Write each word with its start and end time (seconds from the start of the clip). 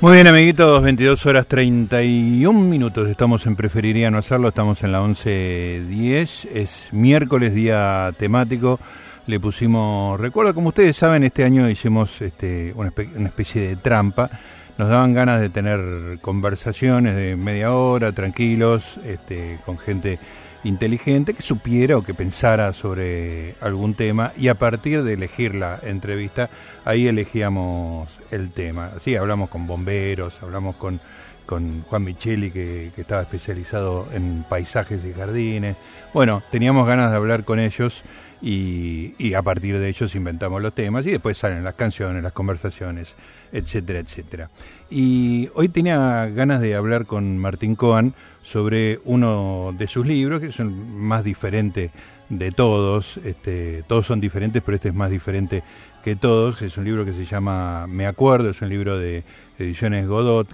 Muy 0.00 0.12
bien, 0.12 0.28
amiguitos, 0.28 0.80
22 0.80 1.26
horas 1.26 1.46
31 1.48 2.56
minutos. 2.56 3.08
Estamos 3.08 3.44
en 3.46 3.56
Preferiría 3.56 4.12
no 4.12 4.18
hacerlo, 4.18 4.46
estamos 4.46 4.84
en 4.84 4.92
la 4.92 5.02
11.10. 5.02 6.48
Es 6.54 6.88
miércoles, 6.92 7.52
día 7.52 8.14
temático. 8.16 8.78
Le 9.26 9.40
pusimos, 9.40 10.20
recuerdo, 10.20 10.54
como 10.54 10.68
ustedes 10.68 10.96
saben, 10.96 11.24
este 11.24 11.42
año 11.42 11.68
hicimos 11.68 12.22
este, 12.22 12.72
una, 12.76 12.92
especie 13.26 13.70
de 13.70 13.74
trampa. 13.74 14.30
Nos 14.78 14.88
daban 14.88 15.14
ganas 15.14 15.40
de 15.40 15.48
tener 15.48 16.20
conversaciones 16.20 17.16
de 17.16 17.34
media 17.34 17.72
hora, 17.72 18.12
tranquilos, 18.12 19.00
este, 19.04 19.58
con 19.66 19.78
gente 19.78 20.20
inteligente 20.64 21.34
que 21.34 21.42
supiera 21.42 21.96
o 21.96 22.02
que 22.02 22.14
pensara 22.14 22.72
sobre 22.72 23.54
algún 23.60 23.94
tema 23.94 24.32
y 24.36 24.48
a 24.48 24.54
partir 24.54 25.02
de 25.02 25.14
elegir 25.14 25.54
la 25.54 25.78
entrevista, 25.82 26.50
ahí 26.84 27.06
elegíamos 27.06 28.18
el 28.30 28.50
tema. 28.50 28.92
Sí, 29.00 29.16
hablamos 29.16 29.48
con 29.48 29.66
bomberos, 29.66 30.42
hablamos 30.42 30.76
con, 30.76 31.00
con 31.46 31.82
Juan 31.82 32.04
Micheli, 32.04 32.50
que, 32.50 32.92
que 32.94 33.00
estaba 33.00 33.22
especializado 33.22 34.08
en 34.12 34.44
paisajes 34.48 35.04
y 35.04 35.12
jardines. 35.12 35.76
Bueno, 36.12 36.42
teníamos 36.50 36.86
ganas 36.86 37.10
de 37.10 37.16
hablar 37.16 37.44
con 37.44 37.60
ellos 37.60 38.02
y, 38.40 39.14
y, 39.18 39.34
a 39.34 39.42
partir 39.42 39.78
de 39.78 39.88
ellos 39.88 40.14
inventamos 40.14 40.62
los 40.62 40.74
temas 40.74 41.04
y 41.06 41.10
después 41.10 41.36
salen 41.38 41.64
las 41.64 41.74
canciones, 41.74 42.22
las 42.22 42.32
conversaciones, 42.32 43.16
etcétera, 43.52 43.98
etcétera. 44.00 44.50
Y 44.90 45.48
hoy 45.54 45.68
tenía 45.68 46.26
ganas 46.26 46.60
de 46.60 46.74
hablar 46.74 47.06
con 47.06 47.38
Martín 47.38 47.74
Coan 47.74 48.14
sobre 48.42 49.00
uno 49.04 49.74
de 49.78 49.86
sus 49.86 50.06
libros, 50.06 50.40
que 50.40 50.46
es 50.46 50.60
el 50.60 50.70
más 50.70 51.24
diferente 51.24 51.90
de 52.28 52.52
todos, 52.52 53.18
este, 53.18 53.82
todos 53.86 54.06
son 54.06 54.20
diferentes, 54.20 54.62
pero 54.62 54.76
este 54.76 54.88
es 54.88 54.94
más 54.94 55.10
diferente 55.10 55.62
que 56.02 56.16
todos, 56.16 56.60
es 56.62 56.76
un 56.76 56.84
libro 56.84 57.04
que 57.04 57.12
se 57.12 57.24
llama 57.24 57.86
Me 57.86 58.06
Acuerdo, 58.06 58.50
es 58.50 58.60
un 58.62 58.68
libro 58.68 58.98
de 58.98 59.24
ediciones 59.58 60.06
Godot, 60.06 60.48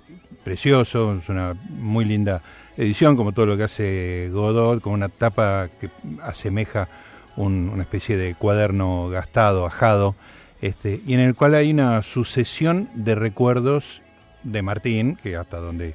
precioso, 0.45 1.17
es 1.19 1.29
una 1.29 1.55
muy 1.69 2.05
linda 2.05 2.42
edición, 2.77 3.17
como 3.17 3.33
todo 3.33 3.47
lo 3.47 3.56
que 3.56 3.64
hace 3.64 4.29
Godot, 4.33 4.81
con 4.81 4.92
una 4.92 5.08
tapa 5.08 5.69
que 5.81 5.91
asemeja 6.23 6.89
una 7.36 7.83
especie 7.83 8.17
de 8.17 8.34
cuaderno 8.34 9.08
gastado, 9.08 9.67
ajado, 9.67 10.14
este, 10.65 11.01
y 11.07 11.15
en 11.15 11.20
el 11.20 11.34
cual 11.34 11.55
hay 11.55 11.70
una 11.70 12.03
sucesión 12.03 12.89
de 12.95 13.15
recuerdos 13.15 14.01
de 14.43 14.62
Martín, 14.62 15.17
que 15.23 15.37
hasta 15.37 15.59
donde 15.59 15.95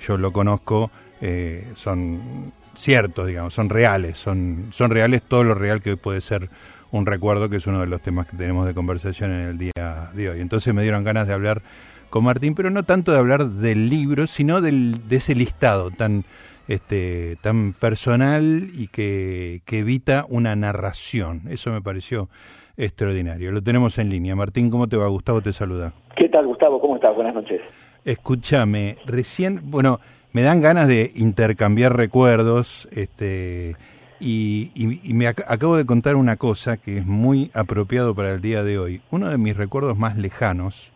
yo 0.00 0.16
lo 0.16 0.32
conozco 0.32 0.90
eh, 1.20 1.70
son 1.76 2.52
ciertos, 2.74 3.26
digamos, 3.26 3.52
son 3.52 3.68
reales, 3.68 4.16
son, 4.16 4.68
son 4.72 4.90
reales 4.90 5.22
todo 5.22 5.44
lo 5.44 5.54
real 5.54 5.82
que 5.82 5.96
puede 5.98 6.20
ser 6.20 6.48
un 6.90 7.04
recuerdo, 7.04 7.50
que 7.50 7.56
es 7.56 7.66
uno 7.66 7.80
de 7.80 7.86
los 7.86 8.00
temas 8.00 8.26
que 8.26 8.38
tenemos 8.38 8.66
de 8.66 8.72
conversación 8.72 9.32
en 9.32 9.40
el 9.42 9.58
día 9.58 10.10
de 10.14 10.30
hoy. 10.30 10.40
Entonces 10.40 10.72
me 10.72 10.82
dieron 10.82 11.04
ganas 11.04 11.26
de 11.26 11.34
hablar 11.34 11.60
con 12.08 12.24
Martín, 12.24 12.54
pero 12.54 12.70
no 12.70 12.84
tanto 12.84 13.12
de 13.12 13.18
hablar 13.18 13.46
del 13.46 13.90
libro, 13.90 14.26
sino 14.26 14.62
del, 14.62 15.08
de 15.08 15.16
ese 15.16 15.34
listado 15.34 15.90
tan 15.90 16.24
este, 16.68 17.36
tan 17.42 17.74
personal 17.74 18.70
y 18.74 18.88
que, 18.88 19.62
evita 19.66 20.26
una 20.28 20.56
narración. 20.56 21.42
Eso 21.48 21.70
me 21.70 21.82
pareció 21.82 22.28
extraordinario. 22.76 23.52
Lo 23.52 23.62
tenemos 23.62 23.98
en 23.98 24.10
línea. 24.10 24.36
Martín, 24.36 24.70
¿cómo 24.70 24.88
te 24.88 24.96
va? 24.96 25.06
Gustavo 25.08 25.40
te 25.40 25.52
saluda. 25.52 25.92
¿Qué 26.16 26.28
tal, 26.28 26.46
Gustavo? 26.46 26.80
¿Cómo 26.80 26.96
estás? 26.96 27.14
Buenas 27.14 27.34
noches. 27.34 27.60
Escúchame, 28.04 28.96
recién, 29.04 29.62
bueno, 29.70 30.00
me 30.32 30.42
dan 30.42 30.60
ganas 30.60 30.86
de 30.86 31.12
intercambiar 31.16 31.96
recuerdos, 31.96 32.88
este, 32.92 33.74
y, 34.20 34.70
y, 34.74 35.14
me 35.14 35.26
acabo 35.26 35.76
de 35.76 35.84
contar 35.84 36.14
una 36.14 36.36
cosa 36.36 36.76
que 36.76 36.98
es 36.98 37.06
muy 37.06 37.50
apropiado 37.52 38.14
para 38.14 38.32
el 38.32 38.40
día 38.40 38.62
de 38.62 38.78
hoy. 38.78 39.00
Uno 39.10 39.28
de 39.28 39.38
mis 39.38 39.56
recuerdos 39.56 39.98
más 39.98 40.16
lejanos 40.16 40.92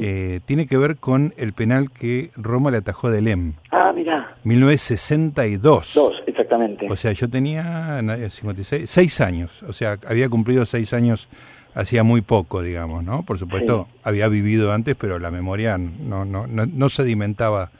eh, 0.00 0.40
tiene 0.44 0.66
que 0.66 0.76
ver 0.76 0.96
con 0.96 1.34
el 1.36 1.52
penal 1.52 1.90
que 1.90 2.30
Roma 2.36 2.70
le 2.70 2.78
atajó 2.78 3.10
de 3.10 3.20
Lem. 3.20 3.54
Ah, 3.70 3.92
mira. 3.94 4.36
1962. 4.44 5.92
Dos, 5.94 6.14
exactamente. 6.26 6.86
O 6.90 6.96
sea, 6.96 7.12
yo 7.12 7.28
tenía 7.28 8.00
56, 8.30 8.88
seis 8.88 9.20
años. 9.20 9.62
O 9.64 9.72
sea, 9.72 9.98
había 10.08 10.28
cumplido 10.28 10.64
seis 10.66 10.92
años 10.92 11.28
hacía 11.74 12.02
muy 12.02 12.20
poco, 12.20 12.62
digamos, 12.62 13.04
¿no? 13.04 13.22
Por 13.22 13.38
supuesto, 13.38 13.88
había 14.02 14.28
vivido 14.28 14.72
antes, 14.72 14.94
pero 14.96 15.18
la 15.18 15.30
memoria 15.30 15.78
no, 15.78 16.24
no, 16.24 16.46
no, 16.46 16.66
no 16.66 16.88
sedimentaba 16.88 17.70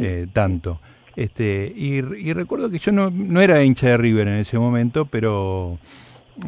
eh, 0.00 0.26
tanto. 0.32 0.80
Este, 1.14 1.72
y, 1.74 1.96
y, 1.96 2.32
recuerdo 2.34 2.70
que 2.70 2.78
yo 2.78 2.92
no, 2.92 3.10
no 3.10 3.40
era 3.40 3.62
hincha 3.62 3.88
de 3.88 3.96
River 3.96 4.28
en 4.28 4.36
ese 4.36 4.58
momento, 4.58 5.06
pero 5.06 5.78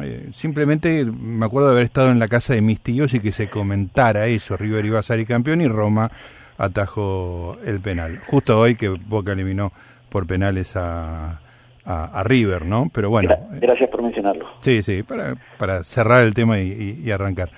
eh, 0.01 0.27
simplemente 0.31 1.05
me 1.05 1.45
acuerdo 1.45 1.69
de 1.69 1.73
haber 1.73 1.85
estado 1.85 2.11
en 2.11 2.19
la 2.19 2.27
casa 2.27 2.53
de 2.53 2.61
mis 2.61 2.79
tíos 2.79 3.13
y 3.13 3.19
que 3.19 3.31
se 3.31 3.49
comentara 3.49 4.27
eso, 4.27 4.55
River 4.57 4.85
iba 4.85 4.99
a 4.99 5.03
salir 5.03 5.25
campeón 5.25 5.61
y 5.61 5.67
Roma 5.67 6.11
atajó 6.57 7.57
el 7.65 7.79
penal. 7.79 8.19
Justo 8.27 8.59
hoy 8.59 8.75
que 8.75 8.89
Boca 8.89 9.31
eliminó 9.31 9.71
por 10.09 10.27
penales 10.27 10.75
a, 10.75 11.39
a, 11.85 12.23
River, 12.23 12.65
¿no? 12.65 12.89
Pero 12.93 13.09
bueno. 13.09 13.35
Gracias 13.59 13.89
por 13.89 14.03
mencionarlo. 14.03 14.47
Sí, 14.61 14.83
sí, 14.83 15.03
para, 15.03 15.35
para 15.57 15.83
cerrar 15.83 16.23
el 16.23 16.33
tema 16.33 16.59
y, 16.59 17.09
arrancar. 17.11 17.49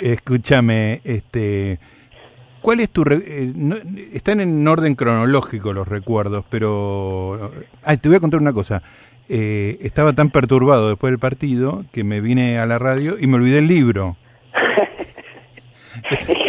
escúchame, 0.00 1.00
este... 1.04 1.78
¿Cuál 2.60 2.78
es 2.78 2.90
tu... 2.90 3.02
Eh, 3.02 3.52
están 4.12 4.40
en 4.40 4.66
orden 4.68 4.94
cronológico 4.94 5.72
los 5.72 5.86
recuerdos, 5.88 6.44
pero... 6.48 7.50
Ah, 7.82 7.96
te 7.96 8.08
voy 8.08 8.16
a 8.16 8.20
contar 8.20 8.40
una 8.40 8.52
cosa. 8.52 8.82
Eh, 9.28 9.78
estaba 9.80 10.12
tan 10.12 10.30
perturbado 10.30 10.88
después 10.88 11.10
del 11.10 11.18
partido 11.18 11.84
que 11.92 12.04
me 12.04 12.20
vine 12.20 12.58
a 12.58 12.66
la 12.66 12.78
radio 12.78 13.16
y 13.18 13.26
me 13.26 13.36
olvidé 13.36 13.58
el 13.58 13.68
libro. 13.68 14.16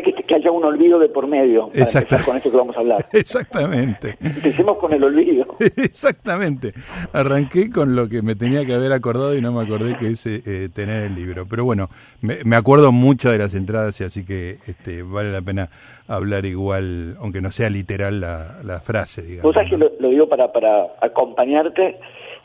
que, 0.00 0.34
haya 0.34 0.50
un 0.50 0.64
olvido 0.64 0.98
de 0.98 1.08
por 1.08 1.26
medio 1.26 1.68
Exacto. 1.74 2.16
con 2.24 2.36
esto 2.36 2.50
que 2.50 2.56
vamos 2.56 2.76
a 2.76 2.80
hablar. 2.80 3.06
Exactamente. 3.12 4.16
Empecemos 4.20 4.78
con 4.78 4.92
el 4.92 5.04
olvido. 5.04 5.44
Exactamente. 5.76 6.72
Arranqué 7.12 7.70
con 7.70 7.94
lo 7.94 8.08
que 8.08 8.22
me 8.22 8.34
tenía 8.34 8.64
que 8.64 8.72
haber 8.74 8.92
acordado 8.92 9.36
y 9.36 9.40
no 9.40 9.52
me 9.52 9.62
acordé 9.62 9.96
que 9.96 10.08
es 10.08 10.26
eh, 10.26 10.68
tener 10.74 11.02
el 11.02 11.14
libro. 11.14 11.46
Pero 11.48 11.64
bueno, 11.64 11.88
me, 12.20 12.56
acuerdo 12.56 12.92
mucho 12.92 13.30
de 13.30 13.38
las 13.38 13.54
entradas 13.54 14.00
y 14.00 14.04
así 14.04 14.24
que 14.24 14.52
este, 14.66 15.02
vale 15.02 15.32
la 15.32 15.42
pena 15.42 15.68
hablar 16.08 16.46
igual, 16.46 17.16
aunque 17.20 17.40
no 17.40 17.50
sea 17.50 17.68
literal 17.68 18.20
la, 18.20 18.60
la 18.62 18.80
frase, 18.80 19.22
digamos. 19.22 19.42
Vos 19.42 19.54
sabés 19.54 19.70
que 19.70 19.76
lo, 19.76 20.08
digo 20.08 20.28
para, 20.28 20.52
para 20.52 20.86
acompañarte, 21.00 21.98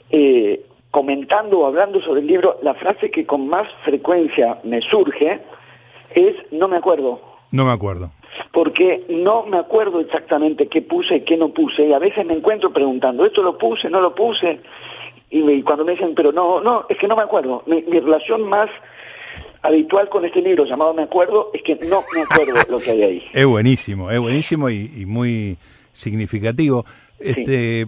eh, 0.10 0.66
comentando 0.92 1.60
o 1.60 1.66
hablando 1.68 2.02
sobre 2.02 2.22
el 2.22 2.28
libro, 2.28 2.58
la 2.64 2.74
frase 2.74 3.12
que 3.12 3.26
con 3.26 3.48
más 3.48 3.68
frecuencia 3.84 4.58
me 4.64 4.82
surge 4.82 5.40
es 6.16 6.36
no 6.52 6.68
me 6.68 6.78
acuerdo. 6.78 7.20
No 7.52 7.66
me 7.66 7.72
acuerdo. 7.72 8.12
Porque 8.52 9.06
no 9.10 9.46
me 9.46 9.58
acuerdo 9.58 10.00
exactamente 10.00 10.68
qué 10.68 10.82
puse 10.82 11.18
y 11.18 11.22
qué 11.22 11.38
no 11.38 11.50
puse, 11.50 11.86
y 11.86 11.94
a 11.94 12.00
veces 12.00 12.26
me 12.26 12.34
encuentro 12.34 12.72
preguntando, 12.72 13.26
¿esto 13.26 13.42
lo 13.42 13.58
puse, 13.58 13.90
no 13.90 14.02
lo 14.02 14.16
puse? 14.16 14.60
Y, 15.30 15.62
cuando 15.64 15.84
me 15.84 15.92
dicen, 15.92 16.14
pero 16.16 16.32
no, 16.32 16.62
no, 16.62 16.86
es 16.90 16.98
que 16.98 17.08
no 17.08 17.16
me 17.16 17.24
acuerdo. 17.24 17.64
mi 17.66 18.00
relación 18.00 18.44
más 18.44 18.70
habitual 19.62 20.10
con 20.10 20.26
este 20.26 20.42
libro 20.42 20.66
llamado 20.66 20.94
Me 20.94 21.04
Acuerdo 21.04 21.52
es 21.54 21.62
que 21.64 21.76
no 21.88 22.04
me 22.14 22.22
acuerdo 22.22 22.56
lo 22.70 22.80
que 22.80 22.92
hay 22.92 23.04
ahí. 23.04 23.24
Es 23.34 23.46
buenísimo, 23.46 24.10
es 24.12 24.20
buenísimo 24.20 24.70
y, 24.70 25.06
muy 25.06 25.58
significativo. 25.92 26.86
Este, 27.20 27.88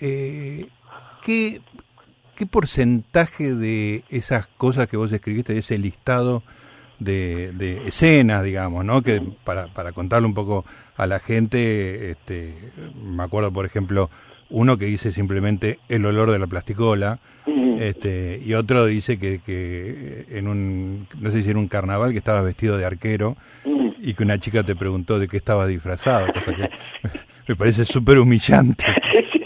eh, 0.00 0.66
¿qué, 1.24 1.60
¿Qué 2.36 2.46
porcentaje 2.46 3.54
de 3.54 4.02
esas 4.10 4.46
cosas 4.46 4.88
que 4.88 4.96
vos 4.96 5.10
escribiste, 5.12 5.54
de 5.54 5.60
ese 5.60 5.78
listado 5.78 6.42
de, 6.98 7.52
de 7.52 7.88
escenas, 7.88 8.42
digamos, 8.44 8.84
¿no? 8.84 9.02
Que 9.02 9.22
para, 9.44 9.66
para 9.68 9.92
contarle 9.92 10.26
un 10.26 10.34
poco 10.34 10.64
a 10.96 11.06
la 11.06 11.18
gente, 11.18 12.10
este, 12.10 12.54
me 13.02 13.22
acuerdo, 13.22 13.52
por 13.52 13.66
ejemplo, 13.66 14.10
uno 14.48 14.76
que 14.78 14.86
dice 14.86 15.12
simplemente 15.12 15.78
el 15.88 16.04
olor 16.06 16.30
de 16.30 16.38
la 16.38 16.46
plasticola, 16.46 17.18
este, 17.78 18.40
y 18.42 18.54
otro 18.54 18.86
dice 18.86 19.18
que, 19.18 19.40
que 19.44 20.24
en 20.30 20.48
un, 20.48 21.06
no 21.20 21.30
sé 21.30 21.42
si 21.42 21.50
en 21.50 21.58
un 21.58 21.68
carnaval, 21.68 22.12
que 22.12 22.18
estabas 22.18 22.44
vestido 22.44 22.78
de 22.78 22.86
arquero 22.86 23.36
y 23.98 24.14
que 24.14 24.22
una 24.22 24.38
chica 24.38 24.62
te 24.62 24.74
preguntó 24.74 25.18
de 25.18 25.28
qué 25.28 25.36
estaba 25.36 25.66
disfrazado, 25.66 26.32
cosa 26.32 26.54
que 26.54 26.70
me 27.48 27.56
parece 27.56 27.84
súper 27.84 28.18
humillante. 28.18 28.84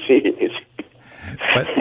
Sí, 0.07 0.21
sí, 0.23 0.35
sí. 0.41 1.80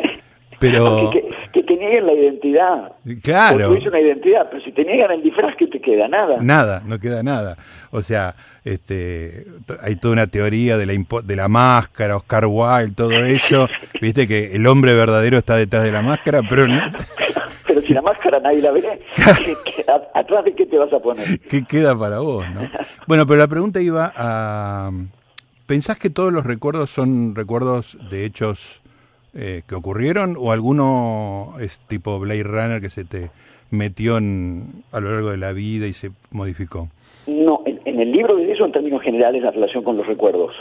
Pero... 0.59 1.11
Que, 1.11 1.63
te 1.63 1.75
nieguen 1.75 2.05
la 2.05 2.13
identidad. 2.13 2.91
Claro. 3.21 3.75
Tú 3.75 3.87
una 3.87 4.01
identidad, 4.01 4.47
pero 4.49 4.63
si 4.63 4.71
te 4.71 4.83
niegan 4.83 5.11
el 5.11 5.21
disfraz, 5.21 5.55
¿qué 5.55 5.67
te 5.67 5.79
queda? 5.79 6.07
Nada. 6.07 6.37
Nada, 6.41 6.81
no 6.85 6.99
queda 6.99 7.21
nada. 7.21 7.57
O 7.91 8.01
sea, 8.01 8.35
este, 8.65 9.45
hay 9.81 9.95
toda 9.95 10.13
una 10.13 10.27
teoría 10.27 10.77
de 10.77 10.85
la, 10.85 10.93
de 11.23 11.35
la 11.35 11.47
máscara, 11.47 12.17
Oscar 12.17 12.45
Wilde, 12.47 12.95
todo 12.95 13.11
eso. 13.11 13.67
Viste 14.01 14.27
que 14.27 14.55
el 14.55 14.65
hombre 14.67 14.93
verdadero 14.93 15.37
está 15.37 15.55
detrás 15.55 15.83
de 15.83 15.91
la 15.91 16.01
máscara, 16.01 16.41
pero 16.47 16.65
Pero 17.67 17.81
si 17.81 17.93
la 17.93 18.01
máscara 18.01 18.39
nadie 18.39 18.63
la 18.63 18.71
ve, 18.71 18.83
¿atrás 20.15 20.43
de 20.43 20.55
qué 20.55 20.65
te 20.65 20.75
vas 20.75 20.91
a 20.91 20.99
poner? 20.99 21.39
¿Qué 21.41 21.63
queda 21.65 21.97
para 21.97 22.19
vos, 22.19 22.43
no? 22.49 22.61
Bueno, 23.05 23.27
pero 23.27 23.39
la 23.39 23.47
pregunta 23.47 23.79
iba 23.79 24.11
a... 24.15 24.91
¿Pensás 25.67 25.99
que 25.99 26.09
todos 26.09 26.33
los 26.33 26.47
recuerdos 26.47 26.89
son 26.89 27.35
recuerdos 27.35 27.95
de 28.09 28.25
hechos 28.25 28.81
eh, 29.33 29.61
que 29.67 29.75
ocurrieron 29.75 30.35
o 30.37 30.51
alguno 30.51 31.53
es 31.59 31.79
tipo 31.87 32.19
Blade 32.19 32.43
Runner 32.43 32.81
que 32.81 32.89
se 32.89 33.05
te 33.05 33.29
metió 33.71 34.17
en, 34.17 34.83
a 34.91 34.99
lo 34.99 35.11
largo 35.11 35.29
de 35.31 35.37
la 35.37 35.51
vida 35.53 35.85
y 35.87 35.93
se 35.93 36.11
modificó? 36.31 36.89
No, 37.27 37.61
en, 37.65 37.79
en 37.85 37.99
el 37.99 38.11
libro 38.11 38.35
de 38.35 38.51
eso 38.51 38.65
en 38.65 38.71
términos 38.71 39.01
generales 39.03 39.43
la 39.43 39.51
relación 39.51 39.83
con 39.83 39.97
los 39.97 40.07
recuerdos. 40.07 40.53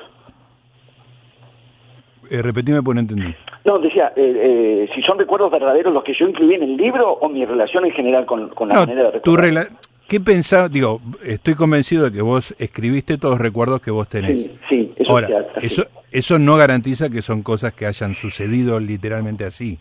Eh, 2.30 2.42
repetime 2.42 2.82
por 2.82 2.94
no 2.94 3.00
entendí. 3.00 3.34
No, 3.64 3.78
decía, 3.78 4.12
eh, 4.16 4.84
eh, 4.86 4.88
si 4.94 5.02
son 5.02 5.18
recuerdos 5.18 5.50
verdaderos 5.50 5.92
los 5.92 6.04
que 6.04 6.12
yo 6.18 6.28
incluí 6.28 6.54
en 6.54 6.62
el 6.62 6.76
libro 6.76 7.10
o 7.12 7.28
mi 7.28 7.44
relación 7.44 7.84
en 7.86 7.92
general 7.92 8.26
con, 8.26 8.48
con 8.50 8.68
la 8.68 8.74
No, 8.74 8.80
manera 8.80 9.10
de 9.10 9.20
tu 9.20 9.36
recordar. 9.36 9.68
rela- 9.70 9.78
¿Qué 10.08 10.20
pensás? 10.20 10.70
Digo, 10.72 11.00
estoy 11.22 11.54
convencido 11.54 12.04
de 12.04 12.12
que 12.12 12.22
vos 12.22 12.54
escribiste 12.58 13.18
todos 13.18 13.34
los 13.34 13.40
recuerdos 13.42 13.80
que 13.82 13.90
vos 13.90 14.08
tenés. 14.08 14.42
Sí, 14.44 14.58
sí, 14.68 14.87
eso 15.08 15.12
Ahora, 15.34 15.46
eso, 15.62 15.84
eso 16.12 16.38
no 16.38 16.56
garantiza 16.56 17.08
que 17.10 17.22
son 17.22 17.42
cosas 17.42 17.72
que 17.74 17.86
hayan 17.86 18.14
sucedido 18.14 18.78
literalmente 18.80 19.44
así. 19.44 19.78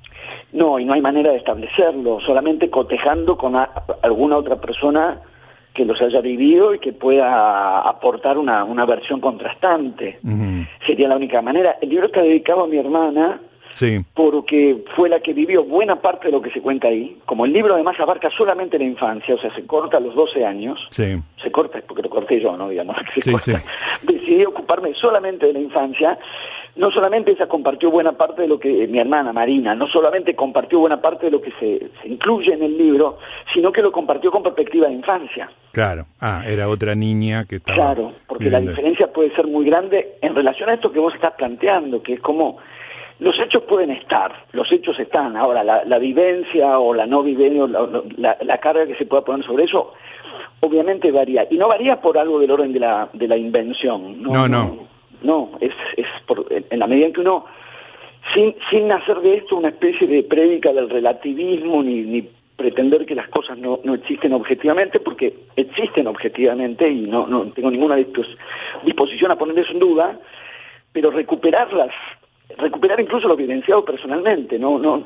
No, 0.53 0.79
y 0.79 0.85
no 0.85 0.94
hay 0.94 1.01
manera 1.01 1.31
de 1.31 1.38
establecerlo, 1.38 2.19
solamente 2.21 2.69
cotejando 2.69 3.38
con 3.38 3.56
a- 3.56 3.69
alguna 4.01 4.38
otra 4.38 4.56
persona 4.62 5.19
que 5.74 5.85
los 5.85 6.01
haya 6.01 6.21
vivido 6.21 6.74
y 6.74 6.79
que 6.79 6.94
pueda 6.94 7.81
aportar 7.81 8.38
una, 8.38 8.63
una 8.63 8.85
versión 8.85 9.19
contrastante. 9.21 10.19
Sería 10.88 11.07
la 11.07 11.18
única 11.18 11.41
manera. 11.41 11.77
El 11.81 11.89
libro 11.89 12.07
está 12.07 12.21
dedicado 12.21 12.63
a 12.63 12.68
mi 12.68 12.77
hermana 12.77 13.39
Sí, 13.77 14.03
porque 14.15 14.83
fue 14.95 15.07
la 15.07 15.19
que 15.19 15.33
vivió 15.33 15.63
buena 15.63 15.97
parte 16.01 16.25
de 16.27 16.31
lo 16.31 16.41
que 16.41 16.50
se 16.50 16.62
cuenta 16.62 16.88
ahí. 16.88 17.15
Como 17.27 17.45
el 17.45 17.53
libro 17.53 17.75
además 17.75 17.95
abarca 18.00 18.27
solamente 18.35 18.79
la 18.79 18.85
infancia, 18.85 19.35
o 19.35 19.38
sea, 19.38 19.53
se 19.53 19.68
corta 19.68 19.97
a 19.97 20.00
los 20.00 20.15
12 20.15 20.44
años, 20.44 20.79
sí. 20.89 21.15
se 21.44 21.51
corta 21.51 21.79
porque 21.88 22.01
lo 22.01 22.09
corté 22.09 22.41
yo, 22.41 22.57
¿no? 22.57 22.69
Digamos, 22.69 22.97
se 23.13 23.38
Sí. 23.38 23.53
Decidí 24.01 24.45
ocuparme 24.45 24.95
solamente 24.95 25.45
de 25.45 25.53
la 25.53 25.59
infancia. 25.59 26.18
No 26.75 26.89
solamente 26.89 27.31
ella 27.31 27.47
compartió 27.47 27.91
buena 27.91 28.13
parte 28.13 28.44
de 28.44 28.47
lo 28.47 28.59
que 28.59 28.88
mi 28.88 28.97
hermana 28.97 29.31
Marina, 29.31 29.75
no 29.75 29.88
solamente 29.88 30.35
compartió 30.35 30.79
buena 30.79 31.00
parte 31.00 31.27
de 31.27 31.31
lo 31.31 31.41
que 31.41 31.51
se, 31.59 31.89
se 32.01 32.07
incluye 32.07 32.53
en 32.53 32.63
el 32.63 32.75
libro, 32.75 33.19
sino 33.53 33.71
que 33.71 33.83
lo 33.83 33.91
compartió 33.91 34.31
con 34.31 34.41
perspectiva 34.41 34.88
de 34.88 34.94
infancia. 34.94 35.51
Claro. 35.71 36.07
Ah, 36.19 36.41
era 36.47 36.68
otra 36.68 36.95
niña 36.95 37.45
que 37.45 37.57
estaba. 37.57 37.75
Claro, 37.94 38.13
porque 38.27 38.50
la 38.50 38.59
diferencia 38.59 39.06
puede 39.13 39.35
ser 39.35 39.45
muy 39.45 39.65
grande 39.65 40.18
en 40.21 40.33
relación 40.33 40.69
a 40.71 40.74
esto 40.74 40.91
que 40.91 41.00
vos 41.00 41.13
estás 41.13 41.33
planteando, 41.33 42.01
que 42.01 42.13
es 42.13 42.21
como 42.21 42.57
los 43.19 43.38
hechos 43.40 43.64
pueden 43.64 43.92
estar, 43.92 44.31
los 44.54 44.72
hechos 44.72 45.00
están. 45.00 45.36
Ahora, 45.36 45.64
la, 45.64 45.84
la 45.86 45.98
vivencia 46.00 46.78
o 46.80 46.94
la 46.94 47.06
no 47.06 47.24
vivencia, 47.24 47.64
o 47.64 47.68
la, 47.68 48.04
la- 48.18 48.38
la 48.42 48.58
carga 48.60 48.86
que 48.86 48.96
se 48.96 49.06
pueda 49.06 49.24
poner 49.24 49.46
sobre 49.46 49.64
eso, 49.64 49.94
obviamente 50.60 51.12
varía. 51.12 51.48
Y 51.50 51.58
no 51.58 51.68
varía 51.68 52.00
por 52.02 52.18
algo 52.18 52.40
del 52.40 52.52
orden 52.52 52.74
de 52.74 52.80
la, 52.80 53.10
de 53.14 53.28
la 53.28 53.38
invención. 53.38 54.22
No, 54.22 54.48
no. 54.48 54.88
No, 55.24 55.50
es, 55.62 55.74
es 55.98 56.06
por, 56.28 56.46
en 56.52 56.78
la 56.80 56.86
medida 56.86 57.08
en 57.08 57.14
que 57.14 57.22
uno, 57.22 57.46
sin, 58.36 58.54
sin 58.69 58.92
hacer 58.92 59.18
de 59.22 59.38
esto 59.38 59.56
una 59.56 59.70
especie 59.70 60.06
de 60.06 60.22
prédica 60.22 60.72
del 60.72 60.88
relativismo, 60.90 61.81
ni, 61.81 62.02
ni 62.02 62.30
pretender 62.56 63.06
que 63.08 63.16
las 63.16 63.28
cosas 63.30 63.58
no, 63.58 63.80
no 63.84 63.96
existen 63.96 64.34
objetivamente, 64.34 65.00
porque 65.00 65.34
existen 65.56 66.06
objetivamente 66.06 66.88
y 66.88 67.02
no, 67.02 67.25
no 67.25 67.46
tengo 67.52 67.72
ninguna 67.72 67.96
dispos- 67.98 68.36
disposición 68.84 69.31
a 69.31 69.38
poner 69.38 69.58
eso 69.58 69.72
en 69.72 69.80
duda, 69.80 70.20
pero 70.94 71.10
recuperarlas, 71.10 71.90
recuperar 72.58 73.00
incluso 73.00 73.28
lo 73.28 73.36
vivenciado 73.36 73.84
personalmente, 73.84 74.58
no, 74.58 74.80
no, 74.80 75.04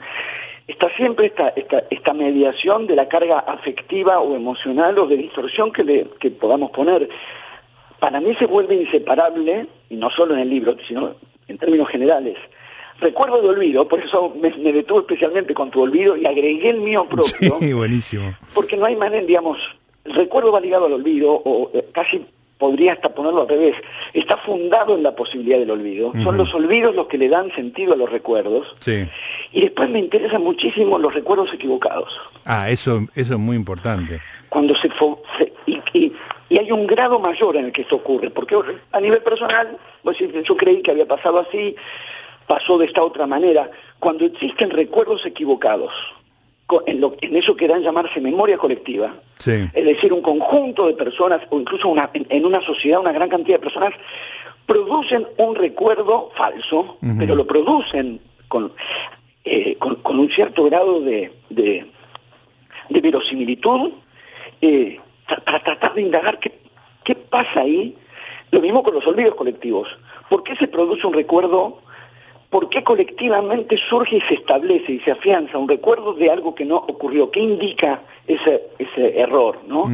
está 0.68 0.90
siempre 0.96 1.28
esta, 1.28 1.50
esta, 1.50 1.84
esta 1.90 2.14
mediación 2.14 2.88
de 2.88 2.96
la 2.96 3.08
carga 3.08 3.40
afectiva 3.40 4.20
o 4.20 4.36
emocional 4.36 4.98
o 5.00 5.08
de 5.08 5.18
distorsión 5.18 5.72
que 5.72 5.84
le 5.84 6.08
que 6.20 6.32
podamos 6.32 6.72
poner. 6.72 7.10
Para 8.00 8.20
mí 8.20 8.34
se 8.36 8.46
vuelve 8.46 8.76
inseparable, 8.76 9.68
y 9.90 9.96
no 9.96 10.10
solo 10.10 10.34
en 10.34 10.42
el 10.42 10.50
libro, 10.50 10.76
sino 10.88 11.16
en 11.48 11.58
términos 11.58 11.88
generales. 11.90 12.38
Recuerdo 13.00 13.42
de 13.42 13.50
olvido, 13.50 13.88
por 13.88 14.00
eso 14.00 14.34
me, 14.40 14.50
me 14.58 14.74
detuve 14.74 15.02
especialmente 15.02 15.54
con 15.54 15.72
tu 15.72 15.82
olvido 15.82 16.16
y 16.16 16.26
agregué 16.26 16.70
el 16.70 16.82
mío 16.82 17.06
propio. 17.06 17.58
Sí, 17.60 17.74
buenísimo. 17.74 18.32
Porque 18.54 18.78
no 18.78 18.86
hay 18.86 18.96
manera, 18.96 19.26
digamos, 19.26 19.58
el 20.06 20.14
recuerdo 20.14 20.52
va 20.52 20.60
ligado 20.60 20.86
al 20.86 20.94
olvido, 20.94 21.32
o 21.32 21.72
eh, 21.74 21.86
casi 21.94 22.26
podría 22.62 22.94
hasta 22.94 23.10
ponerlo 23.10 23.42
al 23.42 23.48
revés, 23.50 23.75
está 24.13 24.38
fundado 24.38 24.96
en 24.96 25.02
la 25.02 25.16
posibilidad 25.16 25.58
del 25.58 25.72
olvido. 25.72 26.13
Son 26.24 26.38
los 26.38 26.54
olvidos 26.54 26.94
los 26.96 27.08
que 27.08 27.18
le 27.18 27.28
dan 27.28 27.52
sentido 27.56 27.94
a 27.94 27.96
los 27.98 28.10
recuerdos. 28.12 28.68
Sí. 28.80 29.04
Y 29.52 29.62
después 29.62 29.90
me 29.90 29.98
interesan 30.00 30.44
muchísimo 30.44 31.00
los 31.00 31.12
recuerdos 31.12 31.50
equivocados. 31.54 32.13
Ah, 32.46 32.69
eso, 32.69 33.00
eso 33.16 33.34
es 33.34 33.40
muy 33.40 33.56
importante. 33.56 34.19
Cuando 34.50 34.75
se, 34.75 34.90
se- 35.40 35.54
y, 35.66 35.80
y- 35.94 36.13
y 36.50 36.60
hay 36.60 36.72
un 36.72 36.86
grado 36.86 37.18
mayor 37.19 37.56
en 37.58 37.66
el 37.66 37.72
que 37.72 37.81
esto 37.81 37.96
ocurre, 37.96 38.30
porque 38.30 38.56
a 38.92 39.00
nivel 39.00 39.24
personal, 39.24 39.78
yo 40.48 40.56
creí 40.57 40.81
que 40.84 40.92
había 40.92 41.07
pasado 41.07 41.40
así, 41.40 41.75
pasó 42.46 42.78
de 42.78 42.86
esta 42.86 43.02
otra 43.02 43.25
manera. 43.25 43.72
Cuando 44.00 44.25
existen 44.25 44.69
recuerdos 44.69 45.25
equivocados, 45.25 45.92
en, 46.85 47.01
lo- 47.01 47.15
en 47.21 47.35
eso 47.35 47.56
que 47.56 47.68
dan 47.68 47.81
llamarse 47.83 48.19
memoria 48.21 48.57
colectiva, 48.57 49.13
Sí. 49.39 49.51
es 49.73 49.85
decir, 49.85 50.12
un 50.13 50.21
conjunto 50.21 50.88
de 50.88 50.94
personas 50.94 51.41
o 51.50 51.59
incluso 51.59 51.88
una, 51.89 52.09
en, 52.13 52.25
en 52.29 52.45
una 52.45 52.62
sociedad 52.65 53.00
una 53.00 53.12
gran 53.12 53.29
cantidad 53.29 53.57
de 53.57 53.63
personas 53.63 53.94
producen 54.65 55.27
un 55.38 55.56
recuerdo 55.56 56.29
falso, 56.38 56.97
pero 57.19 57.35
lo 57.35 57.45
producen 57.45 58.21
con, 58.47 58.71
eh, 59.44 59.75
con, 59.77 59.95
con 59.95 60.19
un 60.19 60.29
cierto 60.29 60.63
grado 60.65 61.01
de, 61.01 61.31
de, 61.50 61.85
de 62.89 63.00
verosimilitud 63.01 63.91
eh, 64.62 65.00
para 65.45 65.59
tratar 65.63 65.94
de 65.95 66.01
indagar 66.03 66.39
qué, 66.39 66.51
qué 67.03 67.15
pasa 67.15 67.62
ahí. 67.62 67.95
Lo 68.51 68.62
mismo 68.62 68.83
con 68.83 68.94
los 68.94 69.06
olvidos 69.07 69.35
colectivos. 69.35 69.88
¿Por 70.29 70.44
qué 70.44 70.56
se 70.57 70.68
produce 70.68 71.06
un 71.07 71.13
recuerdo? 71.13 71.79
¿Por 72.51 72.69
qué 72.69 72.83
colectivamente 72.83 73.75
surge 73.89 74.18
y 74.18 74.21
se 74.21 74.36
establece 74.36 74.92
y 74.92 75.00
se 75.00 75.12
afianza 75.12 75.57
un 75.57 75.68
recuerdo 75.68 76.13
de 76.13 76.30
algo 76.30 76.53
que 76.53 76.65
no 76.65 76.75
ocurrió? 76.75 77.31
¿Qué 77.31 77.39
indica 77.39 78.01
ese, 78.27 78.62
ese 78.77 79.19
error? 79.19 79.57
¿no? 79.68 79.86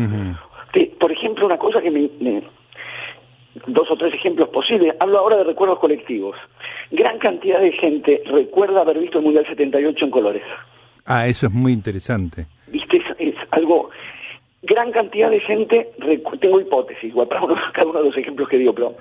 Que, 0.74 0.92
por 1.00 1.12
ejemplo, 1.12 1.45
una 1.45 1.57
cosa 1.57 1.81
que 1.81 1.92
me, 1.92 2.09
me- 2.19 2.44
Dos 3.65 3.89
o 3.89 3.95
tres 3.98 4.13
ejemplos 4.13 4.50
posibles. 4.50 4.95
Hablo 5.00 5.18
ahora 5.18 5.38
de 5.38 5.44
recuerdos 5.45 5.80
colectivos. 5.80 6.36
Gran 6.92 7.18
cantidad 7.18 7.59
de 7.59 7.71
gente 7.71 8.21
recuerda 8.25 8.81
haber 8.81 9.00
visto 9.00 9.18
el 9.18 9.24
Mundial 9.24 9.48
78 9.48 10.06
en 10.06 10.12
colores. 10.12 10.44
Ah, 11.07 11.25
eso 11.27 11.48
es 11.48 11.53
muy 11.53 11.71
interesante. 11.74 12.45
¿Viste? 12.68 12.98
Es, 12.98 13.03
es 13.19 13.36
algo... 13.51 13.89
Gran 14.63 14.92
cantidad 14.92 15.30
de 15.31 15.39
gente, 15.39 15.89
tengo 16.42 16.60
hipótesis, 16.60 17.06
igual 17.06 17.27
para 17.27 17.44
uno- 17.44 17.56
cada 17.74 17.88
uno 17.88 18.00
de 18.00 18.06
los 18.10 18.18
ejemplos 18.18 18.48
que 18.50 18.57
digo, 18.57 18.74
pero 18.74 18.94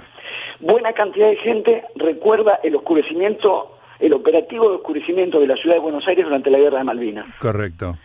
buena 0.61 0.93
cantidad 0.93 1.29
de 1.29 1.37
gente 1.37 1.83
recuerda 1.97 2.59
el 2.63 2.75
oscurecimiento, 2.77 3.77
el 3.99 4.13
operativo 4.13 4.69
de 4.71 4.77
oscurecimiento 4.77 5.41
de 5.41 5.47
la 5.47 5.57
ciudad 5.57 5.77
de 5.77 5.81
Buenos 5.81 6.07
Aires 6.09 6.25
durante 6.25 6.51
la 6.51 6.59
Guerra 6.59 6.79
de 6.79 6.85
Malvinas. 6.85 7.27
Correcto. 7.39 7.97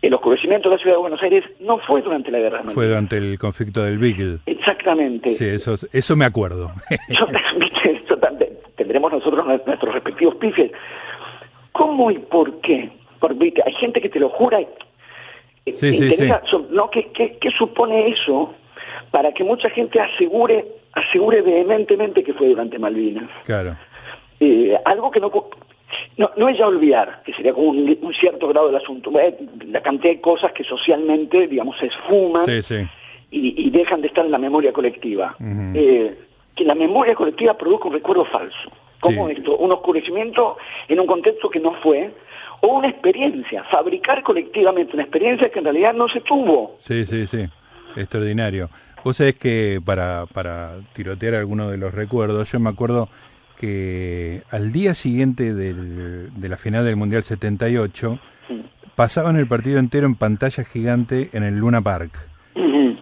El 0.00 0.14
oscurecimiento 0.14 0.68
de 0.68 0.76
la 0.76 0.82
ciudad 0.82 0.96
de 0.96 1.00
Buenos 1.00 1.22
Aires 1.22 1.44
no 1.60 1.78
fue 1.78 2.02
durante 2.02 2.30
la 2.32 2.38
Guerra 2.38 2.58
de 2.58 2.64
Malvinas. 2.64 2.74
Fue 2.74 2.86
durante 2.88 3.18
el 3.18 3.38
conflicto 3.38 3.82
del 3.84 3.98
Beagle. 3.98 4.38
Exactamente. 4.46 5.30
Sí, 5.30 5.44
eso, 5.46 5.74
eso 5.92 6.16
me 6.16 6.24
acuerdo. 6.24 6.72
Yo. 7.08 7.26
Yo 8.08 8.18
también- 8.18 8.50
tendremos 8.76 9.12
nosotros 9.12 9.46
nue- 9.46 9.62
nuestros 9.64 9.94
respectivos 9.94 10.34
pifes. 10.36 10.72
¿Cómo 11.72 12.10
y 12.10 12.18
por 12.18 12.60
qué? 12.60 12.90
Porque 13.20 13.52
hay 13.64 13.72
gente 13.74 14.00
que 14.00 14.08
te 14.08 14.18
lo 14.18 14.28
jura. 14.30 14.58
Sí, 15.66 15.72
sí, 15.94 16.04
interesa- 16.10 16.42
so- 16.50 16.66
¿no? 16.70 16.90
¿Qué, 16.90 17.12
qué, 17.14 17.38
qué 17.40 17.50
supone 17.56 18.08
eso 18.08 18.52
para 19.12 19.32
que 19.32 19.44
mucha 19.44 19.70
gente 19.70 20.00
asegure 20.00 20.64
asegure 20.94 21.40
vehementemente 21.42 22.24
que 22.24 22.34
fue 22.34 22.48
durante 22.48 22.78
Malvinas? 22.78 23.30
claro. 23.44 23.76
Eh, 24.40 24.76
algo 24.86 25.08
que 25.12 25.20
no, 25.20 25.30
no 26.16 26.30
no 26.36 26.48
es 26.48 26.58
ya 26.58 26.66
olvidar, 26.66 27.22
que 27.24 27.32
sería 27.32 27.52
como 27.52 27.68
un, 27.68 27.96
un 28.02 28.12
cierto 28.14 28.48
grado 28.48 28.66
del 28.66 28.76
asunto. 28.76 29.12
Eh, 29.20 29.36
La 29.68 29.80
cantidad 29.82 30.12
de 30.12 30.20
cosas 30.20 30.50
que 30.52 30.64
socialmente, 30.64 31.46
digamos, 31.46 31.76
se 31.78 31.86
esfuman 31.86 32.44
Sí, 32.46 32.60
sí. 32.62 32.84
y, 33.30 33.68
y 33.68 33.70
dejan 33.70 34.00
de 34.00 34.08
estar 34.08 34.24
en 34.24 34.32
la 34.32 34.38
memoria 34.38 34.72
colectiva. 34.72 35.36
Eh, 35.74 36.18
que 36.56 36.64
la 36.64 36.74
memoria 36.74 37.14
colectiva 37.14 37.56
produzca 37.56 37.86
un 37.88 37.94
recuerdo 37.94 38.24
falso. 38.24 38.68
¿Cómo 39.00 39.28
Sí. 39.28 39.34
esto? 39.38 39.56
Un 39.58 39.70
oscurecimiento 39.72 40.56
en 40.88 40.98
un 40.98 41.06
contexto 41.06 41.48
que 41.48 41.60
no 41.60 41.74
fue, 41.82 42.10
o 42.62 42.66
una 42.78 42.88
experiencia, 42.88 43.62
fabricar 43.70 44.22
colectivamente 44.24 44.94
una 44.94 45.02
experiencia 45.04 45.50
que 45.50 45.58
en 45.60 45.64
realidad 45.66 45.94
no 45.94 46.08
se 46.08 46.20
tuvo. 46.20 46.74
Sí, 46.78 47.04
sí, 47.06 47.26
sí. 47.28 47.44
Extraordinario. 47.96 48.68
Vos 49.04 49.16
sabés 49.16 49.34
que 49.34 49.80
para, 49.84 50.26
para 50.32 50.76
tirotear 50.92 51.34
algunos 51.34 51.70
de 51.70 51.76
los 51.76 51.92
recuerdos, 51.92 52.50
yo 52.52 52.60
me 52.60 52.70
acuerdo 52.70 53.08
que 53.58 54.42
al 54.50 54.72
día 54.72 54.94
siguiente 54.94 55.54
del- 55.54 56.30
de 56.34 56.48
la 56.48 56.56
final 56.56 56.84
del 56.84 56.96
Mundial 56.96 57.22
78, 57.24 58.18
pasaban 58.94 59.36
el 59.36 59.46
partido 59.46 59.78
entero 59.78 60.06
en 60.06 60.14
pantalla 60.14 60.64
gigante 60.64 61.30
en 61.32 61.42
el 61.44 61.56
Luna 61.58 61.80
Park. 61.80 62.12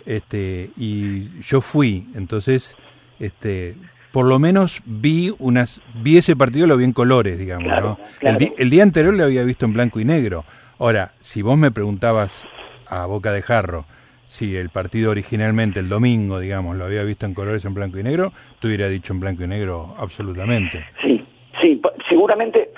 Este 0.06 0.70
y 0.76 1.40
yo 1.40 1.60
fui 1.60 2.06
entonces 2.14 2.76
este 3.18 3.76
por 4.12 4.24
lo 4.26 4.38
menos 4.38 4.80
vi 4.86 5.32
unas 5.38 5.80
vi 6.02 6.16
ese 6.18 6.34
partido 6.36 6.66
lo 6.66 6.76
vi 6.76 6.84
en 6.84 6.92
colores 6.92 7.38
digamos 7.38 7.66
Claro, 7.66 7.88
¿no? 7.90 7.98
claro. 8.18 8.38
El, 8.38 8.38
di- 8.38 8.52
el 8.56 8.70
día 8.70 8.82
anterior 8.82 9.12
lo 9.14 9.24
había 9.24 9.44
visto 9.44 9.66
en 9.66 9.72
blanco 9.72 10.00
y 10.00 10.04
negro 10.04 10.44
ahora 10.78 11.12
si 11.20 11.42
vos 11.42 11.58
me 11.58 11.70
preguntabas 11.70 12.44
a 12.88 13.04
boca 13.06 13.30
de 13.32 13.42
jarro 13.42 13.84
si 14.30 14.56
el 14.56 14.68
partido 14.70 15.10
originalmente 15.10 15.80
el 15.80 15.88
domingo 15.88 16.38
digamos 16.38 16.76
lo 16.76 16.84
había 16.84 17.02
visto 17.02 17.26
en 17.26 17.34
colores 17.34 17.64
en 17.64 17.74
blanco 17.74 17.98
y 17.98 18.04
negro 18.04 18.32
te 18.60 18.68
hubiera 18.68 18.88
dicho 18.88 19.12
en 19.12 19.18
blanco 19.18 19.42
y 19.42 19.48
negro 19.48 19.96
absolutamente 19.98 20.84
Sí, 21.02 21.20
sí, 21.60 21.80
seguramente 22.08 22.70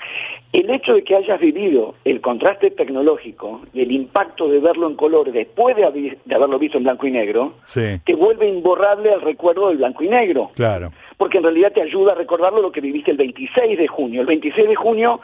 el 0.51 0.69
hecho 0.69 0.93
de 0.93 1.03
que 1.03 1.15
hayas 1.15 1.39
vivido 1.39 1.95
el 2.05 2.21
contraste 2.21 2.71
tecnológico 2.71 3.61
y 3.71 3.81
el 3.81 3.91
impacto 3.91 4.47
de 4.47 4.59
verlo 4.59 4.87
en 4.87 4.95
color 4.95 5.31
después 5.31 5.75
de, 5.75 5.83
haberlo 6.33 6.59
visto 6.59 6.77
en 6.77 6.83
blanco 6.83 7.07
y 7.07 7.11
negro, 7.11 7.53
te 7.73 8.15
vuelve 8.15 8.47
imborrable 8.47 9.13
el 9.13 9.21
recuerdo 9.21 9.69
del 9.69 9.77
blanco 9.77 10.03
y 10.03 10.09
negro. 10.09 10.51
Claro. 10.53 10.91
Porque 11.17 11.39
en 11.39 11.43
realidad 11.43 11.73
te 11.73 11.81
ayuda 11.81 12.11
a 12.11 12.15
recordarlo 12.15 12.61
lo 12.61 12.71
que 12.71 12.81
viviste 12.81 13.09
el 13.09 13.17
26 13.17 13.79
de 13.79 13.87
junio. 13.87 14.21
El 14.21 14.27
26 14.27 14.69
de 14.69 14.75
junio, 14.75 15.21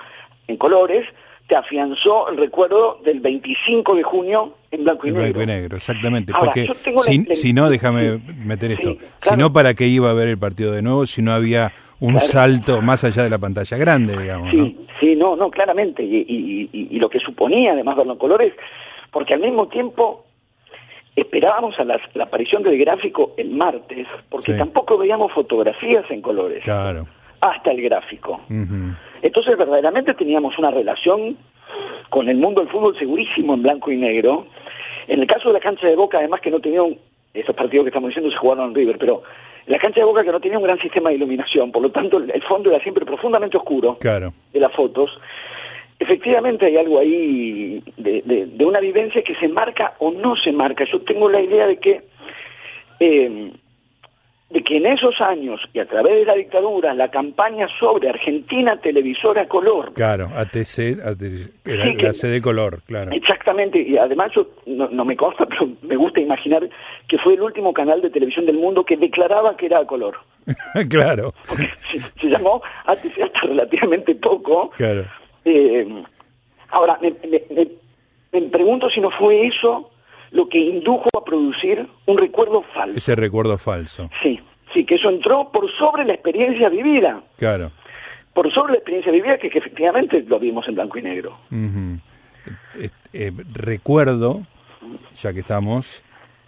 en 0.47 0.57
colores, 0.57 1.05
te 1.47 1.55
afianzó 1.55 2.29
el 2.29 2.37
recuerdo 2.37 2.99
del 3.03 3.19
25 3.19 3.95
de 3.95 4.03
junio 4.03 4.53
en 4.71 4.83
blanco 4.83 5.07
y 5.07 5.11
negro. 5.11 5.23
blanco 5.23 5.41
y 5.41 5.45
negro, 5.45 5.77
exactamente. 5.77 6.33
Porque 6.37 6.67
si, 7.33 7.53
no, 7.53 7.69
déjame 7.69 8.19
meter 8.45 8.71
esto, 8.71 8.95
si 9.21 9.35
no, 9.35 9.51
¿para 9.51 9.73
qué 9.73 9.87
iba 9.87 10.09
a 10.09 10.13
ver 10.13 10.27
el 10.27 10.37
partido 10.37 10.71
de 10.71 10.81
nuevo 10.81 11.05
si 11.05 11.21
no 11.21 11.31
había 11.31 11.71
un 11.99 12.19
salto 12.19 12.81
más 12.81 13.03
allá 13.03 13.23
de 13.23 13.29
la 13.29 13.37
pantalla 13.37 13.77
grande, 13.77 14.17
digamos? 14.17 14.51
Sí, 14.51 14.77
sí, 14.99 15.15
no, 15.15 15.35
no, 15.35 15.49
claramente. 15.49 16.03
Y, 16.03 16.69
y, 16.71 16.99
lo 16.99 17.09
que 17.09 17.19
suponía, 17.19 17.71
además, 17.71 17.97
verlo 17.97 18.13
en 18.13 18.19
colores, 18.19 18.53
porque 19.11 19.33
al 19.33 19.39
mismo 19.39 19.67
tiempo 19.67 20.25
esperábamos 21.15 21.77
a 21.79 21.83
la, 21.83 21.99
aparición 22.21 22.63
del 22.63 22.77
gráfico 22.77 23.33
el 23.37 23.51
martes, 23.51 24.07
porque 24.29 24.53
tampoco 24.53 24.97
veíamos 24.97 25.31
fotografías 25.31 26.05
en 26.09 26.21
colores. 26.21 26.63
Claro. 26.63 27.07
Hasta 27.41 27.71
el 27.71 27.81
gráfico. 27.81 28.41
Entonces 29.21 29.57
verdaderamente 29.57 30.13
teníamos 30.13 30.57
una 30.57 30.71
relación 30.71 31.37
con 32.09 32.29
el 32.29 32.37
mundo 32.37 32.61
del 32.61 32.69
fútbol 32.69 32.97
segurísimo 32.97 33.53
en 33.53 33.63
blanco 33.63 33.91
y 33.91 33.97
negro. 33.97 34.47
En 35.07 35.21
el 35.21 35.27
caso 35.27 35.49
de 35.49 35.53
la 35.53 35.59
cancha 35.59 35.87
de 35.87 35.95
Boca, 35.95 36.17
además 36.17 36.41
que 36.41 36.51
no 36.51 36.59
tenía 36.59 36.83
un, 36.83 36.97
esos 37.33 37.55
partidos 37.55 37.85
que 37.85 37.89
estamos 37.89 38.09
diciendo 38.09 38.31
se 38.31 38.37
jugaron 38.37 38.69
en 38.69 38.75
River, 38.75 38.97
pero 38.97 39.23
la 39.67 39.77
cancha 39.77 39.99
de 39.99 40.05
Boca 40.05 40.23
que 40.23 40.31
no 40.31 40.39
tenía 40.39 40.57
un 40.57 40.63
gran 40.63 40.79
sistema 40.79 41.09
de 41.09 41.15
iluminación, 41.15 41.71
por 41.71 41.81
lo 41.81 41.91
tanto 41.91 42.17
el 42.17 42.43
fondo 42.43 42.71
era 42.71 42.81
siempre 42.81 43.05
profundamente 43.05 43.57
oscuro 43.57 43.97
claro. 43.99 44.33
de 44.51 44.59
las 44.59 44.73
fotos. 44.73 45.11
Efectivamente 45.99 46.65
hay 46.65 46.77
algo 46.77 46.99
ahí 46.99 47.83
de, 47.97 48.21
de, 48.23 48.65
una 48.65 48.79
vivencia 48.79 49.21
que 49.21 49.35
se 49.35 49.49
marca 49.49 49.95
o 49.99 50.11
no 50.11 50.35
se 50.37 50.51
marca. 50.51 50.85
Yo 50.89 51.01
tengo 51.01 51.29
la 51.29 51.41
idea 51.41 51.67
de 51.67 51.77
que 51.77 52.01
eh, 53.01 53.51
de 54.49 54.63
que 54.63 54.77
en 54.77 54.87
esos 54.87 55.21
años 55.21 55.61
y 55.73 55.79
a 55.79 55.85
través 55.85 56.15
de 56.15 56.25
la 56.25 56.33
dictadura 56.33 56.93
la 56.95 57.09
campaña 57.09 57.67
sobre 57.79 58.09
Argentina 58.09 58.77
Televisora 58.77 59.47
Color. 59.47 59.93
Claro, 59.93 60.29
ATC, 60.35 60.97
era 61.65 61.93
la 62.01 62.13
sede 62.13 62.41
color, 62.41 62.81
claro. 62.85 63.11
Exactamente, 63.11 63.79
y 63.79 63.97
además 63.97 64.31
yo, 64.35 64.47
no, 64.65 65.05
me 65.05 65.15
consta, 65.15 65.45
pero 65.49 65.69
me 65.83 65.95
gusta 65.95 66.19
imaginar 66.19 66.67
que 67.07 67.17
fue 67.19 67.35
el 67.35 67.41
último 67.41 67.73
canal 67.73 68.01
de 68.01 68.09
televisión 68.09 68.47
del 68.47 68.57
mundo 68.57 68.83
que 68.83 68.97
declaraba 68.97 69.55
que 69.55 69.67
era 69.67 69.79
a 69.79 69.85
color. 69.85 70.17
claro. 70.89 71.33
Se, 72.19 72.27
llamó 72.27 72.61
ATC 72.85 73.21
hasta 73.21 73.39
relativamente 73.47 74.15
poco. 74.15 74.71
Claro. 74.71 75.05
Eh, 75.45 75.85
ahora, 76.69 76.97
me, 77.01 77.13
me 78.31 78.41
pregunto 78.49 78.89
si 78.89 78.99
no 78.99 79.11
fue 79.11 79.47
eso 79.47 79.91
lo 80.31 80.47
que 80.47 80.59
indujo 80.59 81.09
a 81.17 81.23
producir 81.23 81.87
un 82.05 82.17
recuerdo 82.17 82.63
falso. 82.73 82.97
Ese 82.97 83.15
recuerdo 83.15 83.57
falso. 83.57 84.09
Sí, 84.21 84.39
sí, 84.73 84.85
que 84.85 84.95
eso 84.95 85.09
entró 85.09 85.49
por 85.51 85.71
sobre 85.77 86.05
la 86.05 86.13
experiencia 86.13 86.69
vivida. 86.69 87.21
Claro. 87.37 87.71
Por 88.33 88.51
sobre 88.53 88.73
la 88.73 88.77
experiencia 88.77 89.11
vivida 89.11 89.37
que, 89.37 89.47
efectivamente 89.47 90.23
lo 90.27 90.39
vimos 90.39 90.67
en 90.67 90.75
blanco 90.75 90.99
y 90.99 91.01
negro. 91.01 91.37
Eh, 91.51 92.89
eh, 93.13 93.31
recuerdo, 93.53 94.43
ya 95.21 95.33
que 95.33 95.39
estamos, 95.39 96.03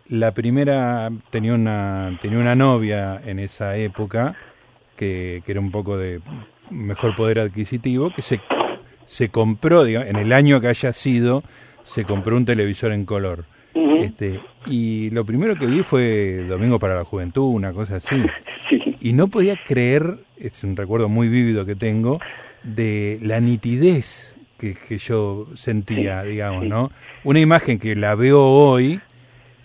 la 0.07 0.33
primera 0.33 1.09
tenía 1.29 1.53
una 1.53 2.17
tenía 2.21 2.39
una 2.39 2.55
novia 2.55 3.21
en 3.25 3.39
esa 3.39 3.77
época 3.77 4.35
que, 4.95 5.41
que 5.45 5.51
era 5.51 5.61
un 5.61 5.71
poco 5.71 5.97
de 5.97 6.21
mejor 6.69 7.15
poder 7.15 7.39
adquisitivo 7.39 8.09
que 8.09 8.21
se 8.21 8.39
se 9.05 9.29
compró 9.29 9.85
en 9.85 10.15
el 10.15 10.31
año 10.31 10.61
que 10.61 10.67
haya 10.67 10.93
sido 10.93 11.43
se 11.83 12.05
compró 12.05 12.37
un 12.37 12.45
televisor 12.45 12.93
en 12.93 13.05
color 13.05 13.45
este, 13.73 14.39
y 14.65 15.09
lo 15.11 15.25
primero 15.25 15.55
que 15.55 15.65
vi 15.65 15.83
fue 15.83 16.45
Domingo 16.47 16.79
para 16.79 16.95
la 16.95 17.05
Juventud, 17.05 17.53
una 17.53 17.73
cosa 17.73 17.97
así. 17.97 18.15
Y 19.03 19.13
no 19.13 19.29
podía 19.29 19.55
creer, 19.55 20.19
es 20.37 20.63
un 20.63 20.75
recuerdo 20.75 21.09
muy 21.09 21.27
vívido 21.27 21.65
que 21.65 21.75
tengo, 21.75 22.19
de 22.61 23.17
la 23.23 23.39
nitidez 23.39 24.35
que, 24.59 24.97
yo 24.99 25.47
sentía, 25.55 26.21
digamos, 26.21 26.65
¿no? 26.65 26.91
Una 27.23 27.39
imagen 27.39 27.79
que 27.79 27.95
la 27.95 28.13
veo 28.13 28.43
hoy 28.43 29.01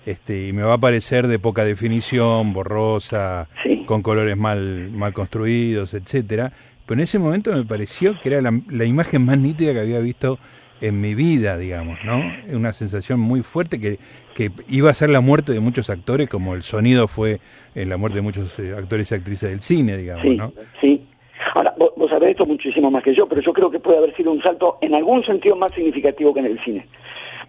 este, 0.07 0.49
y 0.49 0.53
me 0.53 0.63
va 0.63 0.75
a 0.75 0.79
parecer 0.79 1.27
de 1.27 1.39
poca 1.39 1.65
definición, 1.65 2.53
borrosa, 2.53 3.49
con 3.85 4.03
colores 4.03 4.37
mal, 4.37 4.91
mal 4.91 5.13
construidos, 5.13 5.95
etcétera. 5.95 6.53
Pero 6.87 7.01
en 7.01 7.05
ese 7.05 7.19
momento 7.19 7.53
me 7.53 7.65
pareció 7.65 8.19
que 8.21 8.29
era 8.29 8.41
la, 8.41 8.59
la 8.71 8.85
imagen 8.85 9.25
más 9.25 9.37
nítida 9.37 9.73
que 9.73 9.81
había 9.81 9.99
visto 9.99 10.39
en 10.81 11.01
mi 11.01 11.15
vida, 11.15 11.57
digamos, 11.57 11.99
¿no? 12.05 12.23
Una 12.53 12.73
sensación 12.73 13.21
muy 13.21 13.43
fuerte 13.43 13.81
que, 13.81 13.99
que 14.35 14.51
iba 14.69 14.91
a 14.91 14.95
ser 14.95 15.11
la 15.11 15.21
muerte 15.21 15.53
de 15.53 15.61
muchos 15.61 15.91
actores, 15.91 16.29
como 16.29 16.55
el 16.55 16.63
sonido 16.63 17.09
fue 17.09 17.39
en 17.75 17.89
la 17.89 17.97
muerte 17.97 18.17
de 18.17 18.23
muchos 18.23 18.59
eh, 18.59 18.75
actores 18.77 19.11
y 19.11 19.15
actrices 19.15 19.51
del 19.51 19.61
cine, 19.61 19.97
digamos, 19.97 20.23
sí, 20.23 20.37
¿no? 20.37 20.53
Sí. 20.81 21.07
Ahora, 21.55 21.75
vos, 21.79 21.93
sabés 22.11 22.31
esto 22.31 22.45
muchísimo 22.45 22.91
más 22.91 23.03
que 23.03 23.15
yo, 23.15 23.27
pero 23.27 23.41
yo 23.41 23.53
creo 23.53 23.71
que 23.71 23.79
puede 23.79 23.99
haber 23.99 24.15
sido 24.17 24.31
un 24.33 24.43
salto 24.43 24.79
en 24.81 24.95
algún 24.95 25.25
sentido 25.25 25.57
más 25.57 25.73
significativo 25.73 26.35
que 26.35 26.41
en 26.41 26.47
el 26.47 26.65
cine. 26.65 26.87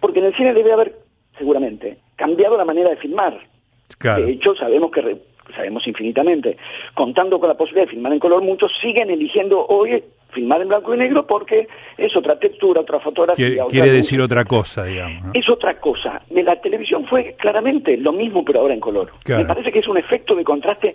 Porque 0.00 0.20
en 0.20 0.26
el 0.26 0.36
cine 0.36 0.54
debe 0.54 0.72
haber, 0.72 0.94
seguramente, 1.36 1.98
cambiado 2.16 2.56
la 2.56 2.64
manera 2.64 2.90
de 2.90 2.96
filmar. 2.96 3.38
Claro. 3.98 4.24
De 4.24 4.32
hecho, 4.32 4.54
sabemos 4.54 4.90
que 4.92 5.18
sabemos 5.54 5.86
infinitamente, 5.86 6.56
contando 6.94 7.40
con 7.40 7.48
la 7.48 7.56
posibilidad 7.56 7.86
de 7.86 7.92
filmar 7.92 8.12
en 8.12 8.18
color, 8.18 8.42
muchos 8.42 8.70
siguen 8.80 9.10
eligiendo 9.10 9.64
hoy 9.66 10.02
filmar 10.38 10.62
en 10.62 10.68
blanco 10.68 10.94
y 10.94 10.98
negro 10.98 11.26
porque 11.26 11.66
es 11.96 12.16
otra 12.16 12.38
textura, 12.38 12.82
otra 12.82 13.00
fotografía. 13.00 13.64
Quiere, 13.68 13.90
decir 13.90 14.20
otra 14.20 14.44
cosa, 14.44 14.84
digamos. 14.84 15.34
Es 15.34 15.48
otra 15.48 15.80
cosa. 15.80 16.22
De 16.30 16.44
la 16.44 16.60
televisión 16.60 17.06
fue 17.06 17.34
claramente 17.38 17.96
lo 17.96 18.12
mismo, 18.12 18.44
pero 18.44 18.60
ahora 18.60 18.74
en 18.74 18.80
color. 18.80 19.10
Me 19.26 19.44
parece 19.44 19.72
que 19.72 19.80
es 19.80 19.88
un 19.88 19.98
efecto 19.98 20.36
de 20.36 20.44
contraste 20.44 20.94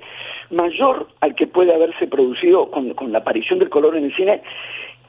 mayor 0.52 1.08
al 1.20 1.36
que 1.36 1.48
puede 1.48 1.74
haberse 1.74 2.08
producido 2.08 2.72
con, 2.72 2.94
la 3.12 3.18
aparición 3.18 3.60
del 3.60 3.70
color 3.70 3.98
en 3.98 4.06
el 4.06 4.16
cine. 4.16 4.42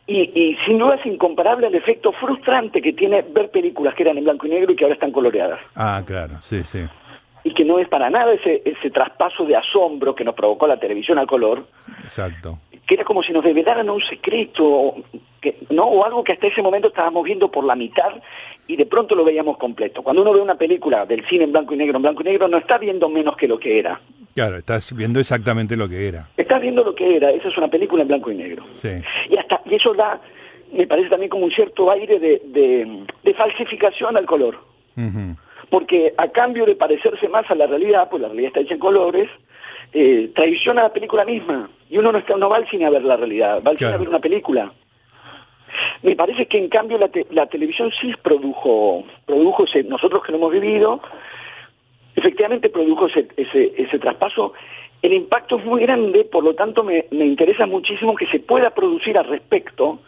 Y, 0.07 0.21
y, 0.39 0.57
sin 0.67 0.79
duda 0.79 0.97
es 0.97 1.07
incomparable 1.07 1.67
al 1.67 1.75
efecto 1.75 2.13
frustrante 2.13 2.83
que 2.83 2.93
tiene 2.93 3.23
ver 3.23 3.51
películas 3.51 3.95
que 3.95 4.03
eran 4.03 4.19
en 4.19 4.25
blanco 4.25 4.47
y 4.47 4.51
negro 4.51 4.73
y 4.73 4.77
que 4.77 4.85
ahora 4.85 4.95
están 4.95 5.13
coloreadas. 5.13 5.61
Ah, 5.77 6.03
claro, 6.05 6.35
sí, 6.43 6.61
sí 6.63 6.81
y 7.45 7.53
que 7.53 7.65
no 7.65 7.79
es 7.79 7.87
para 7.89 8.09
nada 8.09 8.33
ese, 8.33 8.63
ese 8.65 8.91
traspaso 8.91 9.45
de 9.45 9.55
asombro 9.55 10.15
que 10.15 10.25
nos 10.25 10.35
provocó 10.35 10.67
la 10.67 10.79
televisión 10.79 11.19
al 11.19 11.27
color. 11.27 11.67
Exacto. 12.03 12.59
Que 12.87 12.95
era 12.95 13.05
como 13.05 13.23
si 13.23 13.33
nos 13.33 13.45
develaran 13.45 13.89
un 13.91 14.03
secreto, 14.03 14.95
que, 15.41 15.59
¿no? 15.71 15.85
O 15.85 16.05
algo 16.05 16.25
que 16.25 16.33
hasta 16.33 16.47
ese 16.47 16.63
momento 16.63 16.89
estábamos 16.89 17.23
viendo 17.25 17.51
por 17.51 17.65
la 17.65 17.75
mitad 17.75 18.13
y 18.67 18.77
de 18.77 18.87
pronto 18.87 19.15
lo 19.15 19.25
veíamos 19.25 19.59
completo. 19.59 20.03
Cuando 20.03 20.23
uno 20.23 20.33
ve 20.33 20.41
una 20.41 20.55
película 20.55 21.05
del 21.05 21.27
cine 21.29 21.45
en 21.45 21.53
blanco 21.53 21.75
y 21.75 21.77
negro, 21.77 21.97
en 21.97 22.03
blanco 22.03 22.23
y 22.23 22.25
negro, 22.25 22.49
no 22.49 22.57
está 22.57 22.79
viendo 22.79 23.09
menos 23.11 23.37
que 23.37 23.47
lo 23.47 23.59
que 23.59 23.79
era. 23.79 24.01
Claro, 24.35 24.57
estás 24.57 24.95
viendo 24.97 25.21
exactamente 25.21 25.77
lo 25.77 25.89
que 25.89 26.09
era. 26.09 26.29
Estás 26.37 26.63
viendo 26.63 26.83
lo 26.83 26.95
que 26.95 27.17
era, 27.17 27.31
esa 27.31 27.49
es 27.49 27.59
una 27.59 27.69
película 27.69 28.03
en 28.03 28.09
blanco 28.09 28.31
y 28.31 28.37
negro. 28.37 28.65
Sí. 28.73 28.89
Y, 29.29 29.37
hasta, 29.37 29.61
y 29.67 29.75
eso 29.75 29.93
da, 29.95 30.19
me 30.73 30.87
parece 30.87 31.11
también 31.11 31.29
como 31.29 31.45
un 31.45 31.53
cierto 31.53 31.91
aire 31.91 32.19
de, 32.19 32.41
de, 33.23 33.35
falsificación 33.35 34.17
al 34.17 34.27
color 34.27 34.59
porque 35.71 36.15
a 36.17 36.29
cambio 36.29 36.67
de 36.67 36.77
parecerse 36.77 37.29
más 37.29 37.51
a 37.51 37.55
la 37.55 37.67
realidad, 37.67 38.09
pues 38.11 38.23
la 38.23 38.29
realidad 38.29 38.49
está 38.49 38.61
hecha 38.61 38.75
en 38.75 38.81
colores, 38.81 39.29
eh, 39.93 40.31
traiciona 40.35 40.83
la 40.83 40.93
película 40.93 41.25
misma. 41.25 41.69
Y 41.89 41.99
uno 41.99 42.13
no, 42.13 42.19
está, 42.19 42.37
no 42.37 42.49
va 42.49 42.57
al 42.57 42.69
cine 42.69 42.87
a 42.87 42.91
ver 42.91 43.05
la 43.05 43.17
realidad, 43.17 43.63
va 43.65 43.71
al 43.71 43.79
cine 43.79 43.93
a 43.93 43.97
ver 43.97 44.09
una 44.09 44.19
película. 44.19 44.73
Me 46.03 46.17
parece 46.17 46.47
que 46.47 46.59
en 46.59 46.69
cambio 46.69 46.99
la, 46.99 47.11
la 47.31 47.47
televisión 47.47 47.91
sí 48.01 48.13
produjo, 48.23 49.05
produjo 49.27 49.65
ese, 49.65 49.83
nosotros 49.85 50.23
que 50.23 50.33
lo 50.33 50.39
hemos 50.39 50.53
vivido, 50.53 51.01
efectivamente 52.17 52.69
produjo 52.69 53.07
ese, 53.07 53.29
ese, 53.37 53.73
ese 53.77 53.99
traspaso. 53.99 54.53
El 55.03 55.13
impacto 55.13 55.59
es 55.59 55.65
muy 55.65 55.83
grande, 55.83 56.25
por 56.25 56.45
lo 56.45 56.55
tanto 56.55 56.83
me, 56.83 57.07
me 57.11 57.27
interesa 57.27 57.67
muchísimo 57.67 58.15
que 58.15 58.27
se 58.27 58.41
pueda 58.41 58.71
producir 58.71 59.19
al 59.19 59.27
respecto 59.27 60.01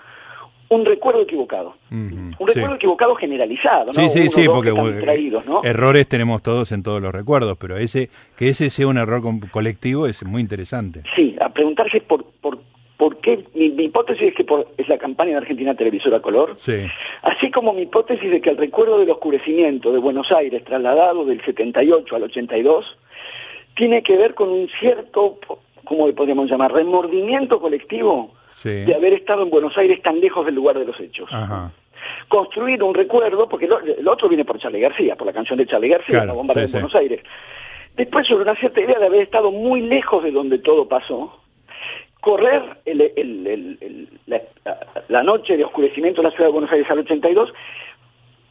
un 0.69 0.85
recuerdo 0.85 1.23
equivocado. 1.23 1.75
un 1.91 2.35
recuerdo 2.39 2.75
equivocado 2.75 3.15
generalizado, 3.15 3.87
¿no? 3.87 3.93
Sí, 3.93 4.09
sí, 4.11 4.31
sí, 4.31 4.47
porque 4.47 4.73
errores 5.65 6.09
tenemos 6.09 6.43
todos 6.43 6.73
en 6.73 6.83
todos 6.83 7.01
los 7.01 7.13
recuerdos, 7.13 7.57
pero 7.59 7.77
ese 7.77 8.11
que 8.37 8.49
ese 8.49 8.71
sea 8.71 8.89
un 8.89 8.99
error 8.99 9.23
colectivo 9.51 10.07
es 10.07 10.25
muy 10.25 10.41
interesante. 10.41 11.03
Sí, 11.15 11.37
a 11.41 11.49
preguntarse 11.51 12.01
por, 12.01 12.25
por, 12.41 12.59
por 12.97 13.19
qué, 13.19 13.45
mi, 13.55 13.67
hipótesis 13.67 14.29
es 14.29 14.35
que 14.35 14.45
por, 14.45 14.67
es 14.77 14.89
la 14.89 14.99
campaña 14.99 15.33
de 15.33 15.39
Argentina 15.39 15.75
Televisora 15.75 16.21
Color, 16.21 16.57
sí. 16.57 16.87
así 17.23 17.51
como 17.51 17.73
mi 17.73 17.83
hipótesis 17.83 18.31
de 18.31 18.41
que 18.41 18.51
el 18.51 18.57
recuerdo 18.57 18.99
del 18.99 19.11
oscurecimiento 19.11 19.93
de 19.93 19.99
Buenos 19.99 20.31
Aires 20.33 20.65
trasladado 20.65 21.25
del 21.25 21.45
78 21.45 22.17
al 22.17 22.23
82 22.25 22.85
tiene 23.77 24.03
que 24.03 24.17
ver 24.17 24.35
con 24.35 24.49
un 24.49 24.69
cierto, 24.81 25.39
¿cómo 25.85 26.07
le 26.07 26.15
podríamos 26.15 26.51
llamar?, 26.51 26.73
remordimiento 26.73 27.61
colectivo 27.61 28.33
de 28.65 28.95
haber 28.95 29.13
estado 29.15 29.43
en 29.43 29.51
Buenos 29.51 29.77
Aires 29.77 30.03
tan 30.03 30.21
lejos 30.21 30.45
del 30.47 30.55
lugar 30.55 30.79
de 30.79 30.85
los 30.85 30.99
hechos. 31.01 31.31
Construir 32.29 32.83
un 32.83 32.95
recuerdo, 32.95 33.49
porque 33.49 33.67
el 33.67 34.09
otro 34.09 34.29
viene 34.29 34.45
por 34.45 34.59
Charlie 34.59 34.81
García, 34.81 35.17
por 35.17 35.27
la 35.27 35.33
canción 35.33 35.59
de 35.59 35.67
Charlie 35.67 35.89
García, 35.89 36.25
la 36.25 36.33
bomba 36.33 36.55
de 36.55 36.67
Buenos 36.67 36.95
Aires. 36.95 37.23
Después 37.97 38.27
sobre 38.27 38.43
una 38.43 38.55
cierta 38.57 38.81
idea 38.81 38.99
de 38.99 39.07
haber 39.07 39.23
estado 39.23 39.51
muy 39.51 39.81
lejos 39.81 40.23
de 40.23 40.31
donde 40.31 40.59
todo 40.59 40.87
pasó, 40.87 41.41
correr 42.21 42.63
el, 42.85 43.01
el, 43.01 43.47
el, 43.47 44.09
la, 44.27 44.43
la, 45.09 45.23
noche 45.23 45.57
de 45.57 45.65
oscurecimiento 45.65 46.21
de 46.21 46.29
la 46.29 46.35
ciudad 46.35 46.49
de 46.49 46.53
Buenos 46.53 46.73
Aires 46.73 46.91
al 46.91 46.99
82, 46.99 47.53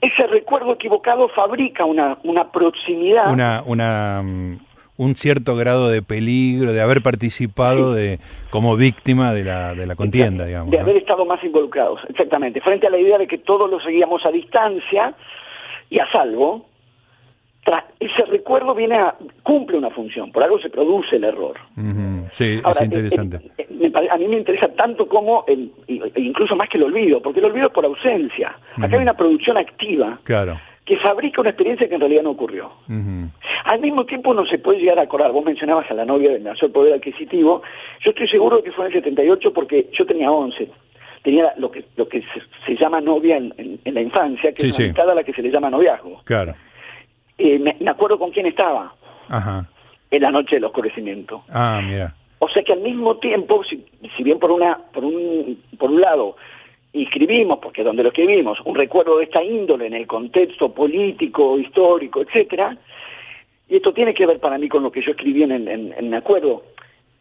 ese 0.02 0.28
recuerdo 0.28 0.74
equivocado 0.74 1.28
fabrica 1.30 1.86
una, 1.86 2.18
una 2.24 2.52
proximidad. 2.52 3.32
Una, 3.32 3.64
una, 3.66 4.22
mm, 4.24 4.60
un 4.98 5.16
cierto 5.16 5.56
grado 5.56 5.90
de 5.90 6.02
peligro, 6.02 6.74
de 6.74 6.82
haber 6.82 7.02
participado 7.02 7.94
de 7.94 8.20
como 8.50 8.78
víctima 8.78 9.34
de 9.34 9.44
la, 9.44 9.76
de 9.76 9.86
la 9.86 9.96
contienda, 9.96 10.46
digamos. 10.46 10.72
De 10.72 10.80
haber 10.80 10.98
estado 10.98 11.26
más 11.26 11.44
involucrados, 11.44 12.00
exactamente. 12.10 12.62
Frente 12.62 12.88
a 12.88 12.90
la 12.90 12.98
idea 12.98 13.18
de 13.18 13.28
que 13.28 13.38
todos 13.38 13.70
lo 13.70 13.80
seguíamos 13.82 14.26
a 14.26 14.32
distancia 14.32 15.14
y 15.90 16.00
a 16.00 16.10
salvo, 16.12 16.66
ese 18.00 18.26
recuerdo 18.26 18.76
viene 18.76 18.96
a, 18.96 19.16
cumple 19.44 19.78
una 19.78 19.90
función, 19.90 20.32
por 20.32 20.44
algo 20.44 20.60
se 20.60 20.70
produce 20.70 21.16
el 21.16 21.24
error. 21.24 21.56
Sí, 22.32 22.62
es 22.64 22.82
interesante. 22.82 23.38
a 24.10 24.18
mí 24.18 24.28
me 24.28 24.38
interesa 24.38 24.68
tanto 24.70 25.08
como, 25.08 25.44
el, 25.48 25.72
incluso 26.16 26.56
más 26.56 26.70
que 26.70 26.78
el 26.78 26.84
olvido, 26.84 27.22
porque 27.22 27.40
el 27.40 27.46
olvido 27.46 27.68
es 27.68 27.74
por 27.74 27.86
ausencia. 27.86 28.56
Acá 28.78 28.96
hay 28.96 29.02
una 29.02 29.16
producción 29.16 29.58
activa 29.58 30.20
claro. 30.24 30.60
Que 30.86 30.98
fabrica 30.98 31.42
una 31.42 31.50
experiencia 31.50 31.88
que 31.90 31.96
en 31.96 32.02
realidad 32.02 32.24
no 32.24 32.32
ocurrió. 32.32 32.72
Al 33.66 33.80
mismo 33.82 34.06
tiempo 34.06 34.34
no 34.34 34.46
se 34.46 34.60
puede 34.60 34.80
llegar 34.80 35.00
a 35.00 35.04
acordar, 35.04 35.32
vos 35.32 35.44
mencionabas 35.44 35.90
a 35.90 35.96
la 35.96 36.06
novia 36.06 36.32
del 36.32 36.44
mayor 36.44 36.72
poder 36.72 36.94
adquisitivo, 36.94 37.64
yo 38.02 38.12
estoy 38.12 38.28
seguro 38.28 38.62
que 38.64 38.72
fue 38.72 38.86
en 38.86 38.94
el 38.94 39.04
78 39.04 39.52
porque 39.52 39.90
yo 39.92 40.06
tenía 40.06 40.32
11 40.32 40.70
tenía 41.24 41.54
lo 41.58 41.72
que 41.72 41.84
lo 41.96 42.08
que 42.08 42.24
se, 42.68 42.76
llama 42.76 43.02
novia 43.02 43.38
en, 43.38 43.80
la 43.84 44.02
infancia, 44.02 44.54
que 44.54 44.68
es 44.68 44.96
la 44.96 45.04
a 45.04 45.16
la 45.16 45.24
que 45.24 45.34
se 45.34 45.42
le 45.42 45.50
llama 45.50 45.72
noviazgo. 45.72 46.22
Claro. 46.24 46.54
Eh, 47.40 47.58
me, 47.58 47.90
acuerdo 47.90 48.20
con 48.20 48.30
quién 48.30 48.46
estaba 48.46 48.94
Ajá. 49.28 49.68
en 50.12 50.22
la 50.22 50.30
noche 50.30 50.58
del 50.58 50.66
oscurecimiento. 50.66 51.44
Ah, 51.50 51.82
mira. 51.84 52.14
O 52.38 52.48
sea 52.48 52.62
que 52.62 52.74
al 52.74 52.82
mismo 52.82 53.18
tiempo, 53.18 53.64
si, 53.64 53.84
si 54.16 54.22
bien 54.22 54.38
por 54.38 54.52
una 54.52 54.78
por 54.94 55.04
un 55.04 55.60
por 55.80 55.90
un 55.90 56.00
lado 56.00 56.36
escribimos, 57.04 57.60
porque 57.60 57.84
donde 57.84 58.04
lo 58.04 58.10
escribimos, 58.10 58.60
un 58.66 58.76
recuerdo 58.76 59.18
de 59.18 59.26
esta 59.26 59.44
índole 59.44 59.88
en 59.88 59.94
el 59.94 60.08
contexto 60.08 60.74
político, 60.74 61.60
histórico, 61.60 62.22
etcétera, 62.22 62.78
y 63.68 63.78
esto 63.78 63.94
tiene 63.94 64.14
que 64.14 64.26
ver 64.26 64.40
para 64.40 64.58
mí 64.58 64.70
con 64.70 64.84
lo 64.84 64.92
que 64.92 65.02
yo 65.02 65.12
escribí 65.12 65.44
en, 65.44 65.52
en, 65.52 65.94
en 65.98 66.10
mi 66.10 66.16
acuerdo, 66.16 66.64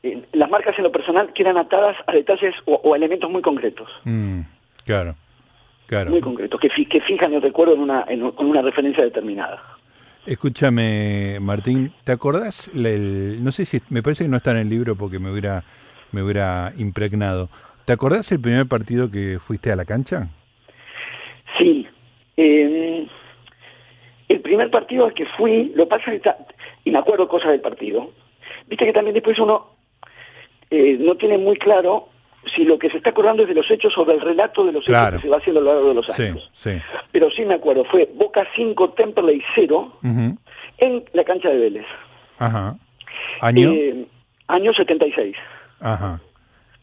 eh, 0.04 0.22
las 0.34 0.50
marcas 0.50 0.76
en 0.76 0.84
lo 0.84 0.92
personal 0.92 1.32
quedan 1.32 1.56
atadas 1.56 1.96
a 2.06 2.12
detalles 2.12 2.54
o, 2.66 2.94
elementos 2.94 3.30
muy 3.30 3.40
concretos. 3.40 3.88
Mm, 4.04 4.40
claro, 4.84 5.14
claro. 5.86 6.10
Muy 6.10 6.20
concretos, 6.20 6.60
que, 6.60 6.68
que 6.68 7.00
fijan 7.00 7.32
el 7.32 7.40
recuerdo 7.40 7.72
en 7.72 7.80
una, 7.80 8.04
en, 8.06 8.30
con 8.32 8.46
una 8.46 8.60
referencia 8.60 9.02
determinada. 9.02 9.62
Escúchame, 10.26 11.38
Martín, 11.40 11.92
¿te 12.04 12.12
acordás? 12.12 12.70
no 12.74 13.52
sé 13.52 13.64
si, 13.64 13.80
me 13.88 14.02
parece 14.02 14.24
que 14.24 14.30
no 14.30 14.36
está 14.36 14.50
en 14.50 14.58
el 14.58 14.68
libro 14.68 14.94
porque 14.94 15.18
me 15.18 15.30
hubiera, 15.30 15.64
me 16.12 16.22
hubiera 16.22 16.72
impregnado. 16.76 17.48
¿Te 17.84 17.92
acordás 17.92 18.30
el 18.32 18.40
primer 18.40 18.66
partido 18.66 19.10
que 19.10 19.38
fuiste 19.38 19.70
a 19.70 19.76
la 19.76 19.84
cancha? 19.84 20.28
Sí. 21.58 21.86
Eh, 22.36 23.06
el 24.28 24.40
primer 24.40 24.70
partido 24.70 25.04
al 25.04 25.14
que 25.14 25.26
fui, 25.36 25.72
lo 25.74 25.86
pasa 25.86 26.12
y 26.84 26.90
me 26.90 26.98
acuerdo 26.98 27.28
cosas 27.28 27.50
del 27.50 27.60
partido. 27.60 28.10
Viste 28.66 28.86
que 28.86 28.92
también 28.92 29.14
después 29.14 29.38
uno 29.38 29.74
eh, 30.70 30.96
no 30.98 31.16
tiene 31.16 31.38
muy 31.38 31.56
claro 31.56 32.08
si 32.54 32.64
lo 32.64 32.78
que 32.78 32.90
se 32.90 32.98
está 32.98 33.10
acordando 33.10 33.42
es 33.42 33.48
de 33.48 33.54
los 33.54 33.70
hechos 33.70 33.96
o 33.96 34.04
del 34.04 34.20
relato 34.20 34.64
de 34.64 34.72
los 34.72 34.84
hechos 34.88 35.10
que 35.12 35.20
se 35.20 35.28
va 35.28 35.38
haciendo 35.38 35.60
a 35.60 35.64
lo 35.64 35.72
largo 35.74 35.88
de 35.88 35.94
los 35.94 36.18
años. 36.18 36.50
Sí, 36.54 36.70
sí. 36.70 36.82
Pero 37.12 37.30
sí 37.30 37.44
me 37.44 37.54
acuerdo, 37.54 37.84
fue 37.84 38.08
Boca 38.14 38.46
5, 38.56 38.90
Temperley 38.90 39.42
0 39.54 39.98
en 40.78 41.04
la 41.12 41.24
cancha 41.24 41.48
de 41.48 41.58
Vélez. 41.58 41.86
Ajá. 42.38 42.76
¿Año? 43.40 43.72
Eh, 43.72 44.06
año 44.48 44.72
76. 44.72 45.36
Ajá. 45.80 46.20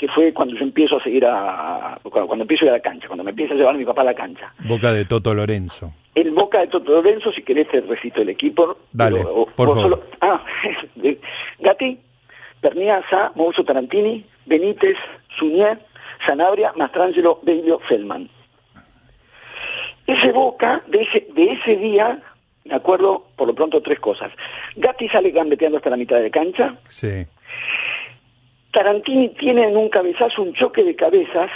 Que 0.02 0.08
fue 0.08 0.34
cuando 0.34 0.56
yo 0.56 0.64
empiezo 0.64 0.98
a 0.98 1.04
seguir 1.04 1.24
a. 1.28 2.00
Cuando, 2.02 2.42
empiezo 2.42 2.66
a 2.66 2.66
ir 2.66 2.72
a 2.72 2.78
la 2.78 2.82
cancha, 2.82 3.06
cuando 3.06 3.24
me 3.24 3.30
empieza 3.30 3.54
a 3.54 3.58
llevar 3.58 3.78
mi 3.78 3.86
papá 3.86 4.02
a 4.02 4.06
la 4.06 4.16
cancha. 4.16 4.52
Boca 4.68 4.92
de 4.92 5.06
Toto 5.06 5.32
Lorenzo. 5.32 5.94
El 6.16 6.32
Boca 6.32 6.60
de 6.60 6.70
Toto 6.70 6.92
Lorenzo, 6.92 7.32
si 7.32 7.44
querés, 7.44 7.70
te 7.70 7.82
recito 7.82 8.20
el 8.24 8.30
equipo. 8.30 8.78
Dale, 8.92 9.24
por 9.56 9.76
favor. 9.76 10.04
ah, 10.22 10.44
Gatti, 11.60 12.00
Perniaza, 12.62 13.32
Mouso 13.36 13.64
Tarantini, 13.64 14.26
Benítez, 14.48 14.98
Suñé, 15.38 15.78
Sanabria, 16.26 16.74
Mastrangelo, 16.76 17.40
Bello, 17.44 17.78
Feldman. 17.88 18.28
Ese 20.08 20.32
Boca, 20.32 20.82
de 20.88 21.04
ese, 21.04 21.28
de 21.36 21.44
ese 21.44 21.76
día, 21.76 22.18
me 22.66 22.74
acuerdo 22.74 23.28
por 23.36 23.48
lo 23.48 23.54
pronto 23.54 23.84
tres 23.84 24.00
cosas. 24.00 24.32
Gatti 24.78 25.08
sale 25.10 25.30
gambeteando 25.30 25.78
hasta 25.78 25.92
la 25.92 25.98
mitad 25.98 26.20
de 26.20 26.32
cancha. 26.32 26.74
Sí. 26.86 27.28
Tarantini 28.72 29.30
tiene 29.30 29.68
en 29.68 29.78
un 29.78 29.90
cabezazo 29.90 30.42
un 30.42 30.54
choque 30.54 30.84
de 30.84 30.96
cabezas 30.96 31.50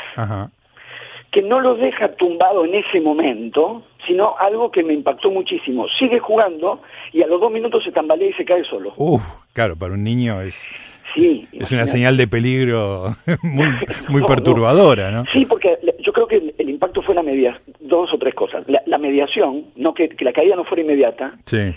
que 1.32 1.41
no 1.41 1.60
lo 1.60 1.75
deja 1.75 2.13
tumbado 2.15 2.65
en 2.65 2.75
ese 2.75 3.01
momento, 3.01 3.84
sino 4.08 4.36
algo 4.38 4.71
que 4.71 4.84
me 4.84 4.93
impactó 4.93 5.30
muchísimo. 5.32 5.88
Sigue 5.99 6.19
jugando 6.19 6.82
y 7.12 7.21
a 7.23 7.28
los 7.28 7.41
dos 7.41 7.51
minutos 7.51 7.84
se 7.84 7.91
tambalea 7.91 8.30
y 8.30 8.34
se 8.34 8.45
cae 8.45 8.63
solo. 8.63 8.93
Uf, 8.95 9.21
claro, 9.54 9.75
para 9.75 9.93
un 9.93 10.04
niño 10.04 10.41
es 10.41 10.67
Sí, 11.15 11.47
es 11.54 11.71
una 11.71 11.88
señal 11.88 12.17
de 12.17 12.28
peligro 12.28 13.15
muy, 13.41 13.67
muy 14.10 14.21
perturbadora, 14.23 15.12
no, 15.12 15.23
Sí, 15.32 15.45
porque 15.45 15.78
yo 15.99 16.12
creo 16.12 16.28
que 16.28 16.54
el, 16.58 16.69
impacto 16.69 17.01
fue 17.01 17.15
la 17.15 17.23
media, 17.23 17.60
dos 17.80 18.13
o 18.13 18.17
tres 18.17 18.36
cosas. 18.36 18.65
La, 18.86 18.97
mediación, 18.97 19.65
no 19.78 19.93
que, 19.93 20.10
la 20.19 20.34
caída 20.34 20.56
no 20.56 20.65
fuera 20.65 20.84
inmediata. 20.84 21.34
Sí. 21.45 21.73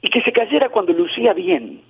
Y 0.00 0.08
que 0.08 0.22
se 0.22 0.32
cayera 0.32 0.70
cuando 0.70 0.94
lucía 0.94 1.34
bien. 1.34 1.82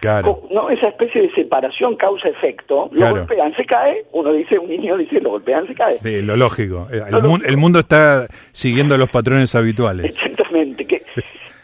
Claro. 0.00 0.42
¿No? 0.50 0.70
Esa 0.70 0.88
especie 0.88 1.22
de 1.22 1.32
separación 1.32 1.96
causa-efecto. 1.96 2.90
Lo 2.92 3.10
golpean, 3.10 3.54
se 3.56 3.64
cae. 3.64 4.04
Uno 4.12 4.32
dice, 4.32 4.58
un 4.58 4.68
niño 4.68 4.96
dice, 4.96 5.20
lo 5.20 5.30
golpean, 5.30 5.66
se 5.66 5.74
cae. 5.74 5.94
Sí, 5.94 6.22
lo 6.22 6.36
lógico. 6.36 6.86
El, 6.90 7.42
el 7.44 7.56
mundo 7.56 7.80
está 7.80 8.26
siguiendo 8.52 8.96
los 8.96 9.08
patrones 9.08 9.54
habituales. 9.54 10.16
Exactamente. 10.16 10.86
Que 10.86 11.02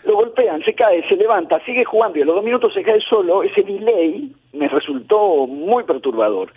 lo 0.08 0.16
golpean, 0.16 0.64
se 0.64 0.72
cae, 0.72 1.06
se 1.06 1.16
levanta, 1.16 1.60
sigue 1.66 1.84
jugando 1.84 2.18
y 2.18 2.22
a 2.22 2.24
los 2.24 2.36
dos 2.36 2.44
minutos 2.44 2.72
se 2.72 2.82
cae 2.82 2.98
solo, 2.98 3.42
ese 3.42 3.62
delay 3.62 4.32
me 4.54 4.66
resultó 4.66 5.46
muy 5.46 5.84
perturbador. 5.84 6.50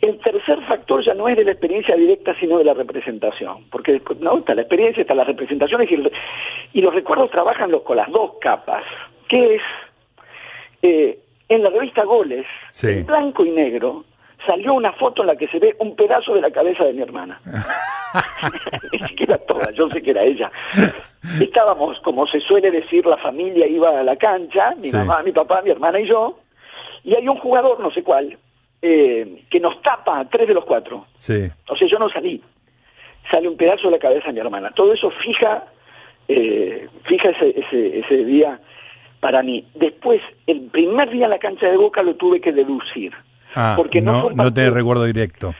El 0.00 0.18
tercer 0.18 0.60
factor 0.66 1.04
ya 1.04 1.14
no 1.14 1.28
es 1.28 1.36
de 1.36 1.44
la 1.44 1.52
experiencia 1.52 1.94
directa, 1.94 2.34
sino 2.40 2.58
de 2.58 2.64
la 2.64 2.74
representación, 2.74 3.66
porque 3.70 3.92
después, 3.92 4.18
no, 4.18 4.38
está 4.38 4.56
la 4.56 4.62
experiencia, 4.62 5.02
está 5.02 5.14
las 5.14 5.28
representaciones 5.28 5.88
y, 6.72 6.80
los 6.80 6.94
recuerdos 6.94 7.30
trabajan 7.30 7.70
con 7.70 7.96
las 7.96 8.10
dos 8.10 8.32
capas, 8.40 8.82
que 9.28 9.54
es, 9.54 9.62
eh, 10.82 11.18
en 11.48 11.62
la 11.62 11.70
revista 11.70 12.04
Goles, 12.04 12.46
en 12.82 13.06
blanco 13.06 13.44
y 13.44 13.50
negro, 13.50 14.04
salió 14.46 14.74
una 14.74 14.92
foto 14.92 15.22
en 15.22 15.28
la 15.28 15.36
que 15.36 15.48
se 15.48 15.58
ve 15.58 15.74
un 15.78 15.96
pedazo 15.96 16.34
de 16.34 16.40
la 16.40 16.50
cabeza 16.50 16.84
de 16.84 16.92
mi 16.92 17.02
hermana. 17.02 17.40
Ni 18.92 18.98
siquiera 19.00 19.38
toda, 19.38 19.70
yo 19.72 19.88
sé 19.88 20.02
que 20.02 20.10
era 20.10 20.22
ella. 20.22 20.50
Estábamos, 21.40 21.98
como 22.00 22.26
se 22.26 22.40
suele 22.40 22.70
decir, 22.70 23.04
la 23.06 23.16
familia 23.16 23.66
iba 23.66 23.98
a 23.98 24.02
la 24.02 24.16
cancha, 24.16 24.74
mi 24.80 24.90
mamá, 24.90 25.22
mi 25.22 25.32
papá, 25.32 25.62
mi 25.62 25.70
hermana 25.70 26.00
y 26.00 26.08
yo, 26.08 26.38
y 27.04 27.14
hay 27.14 27.26
un 27.28 27.38
jugador, 27.38 27.80
no 27.80 27.90
sé 27.90 28.02
cuál, 28.02 28.36
eh, 28.82 29.42
que 29.50 29.60
nos 29.60 29.80
tapa 29.82 30.20
a 30.20 30.24
tres 30.28 30.48
de 30.48 30.54
los 30.54 30.64
cuatro. 30.64 31.06
Sí. 31.16 31.48
O 31.68 31.76
sea, 31.76 31.88
yo 31.88 31.98
no 31.98 32.08
salí. 32.08 32.42
Sale 33.30 33.48
un 33.48 33.56
pedazo 33.56 33.88
de 33.88 33.92
la 33.92 33.98
cabeza 33.98 34.28
de 34.28 34.34
mi 34.34 34.40
hermana. 34.40 34.70
Todo 34.74 34.92
eso 34.92 35.10
fija, 35.10 35.64
eh, 36.28 36.88
fija 37.04 37.30
ese, 37.30 37.58
ese, 37.58 37.98
ese 37.98 38.24
día 38.24 38.60
para 39.20 39.42
mí. 39.42 39.66
Después, 39.74 40.20
el 40.46 40.62
primer 40.70 41.10
día 41.10 41.24
en 41.24 41.30
la 41.30 41.38
cancha 41.38 41.66
de 41.66 41.76
Boca 41.76 42.02
lo 42.02 42.16
tuve 42.16 42.40
que 42.40 42.52
deducir. 42.52 43.12
Ah, 43.54 43.74
porque 43.76 44.00
no, 44.00 44.30
no, 44.30 44.44
no 44.44 44.52
te 44.52 44.70
recuerdo 44.70 45.04
directo. 45.04 45.54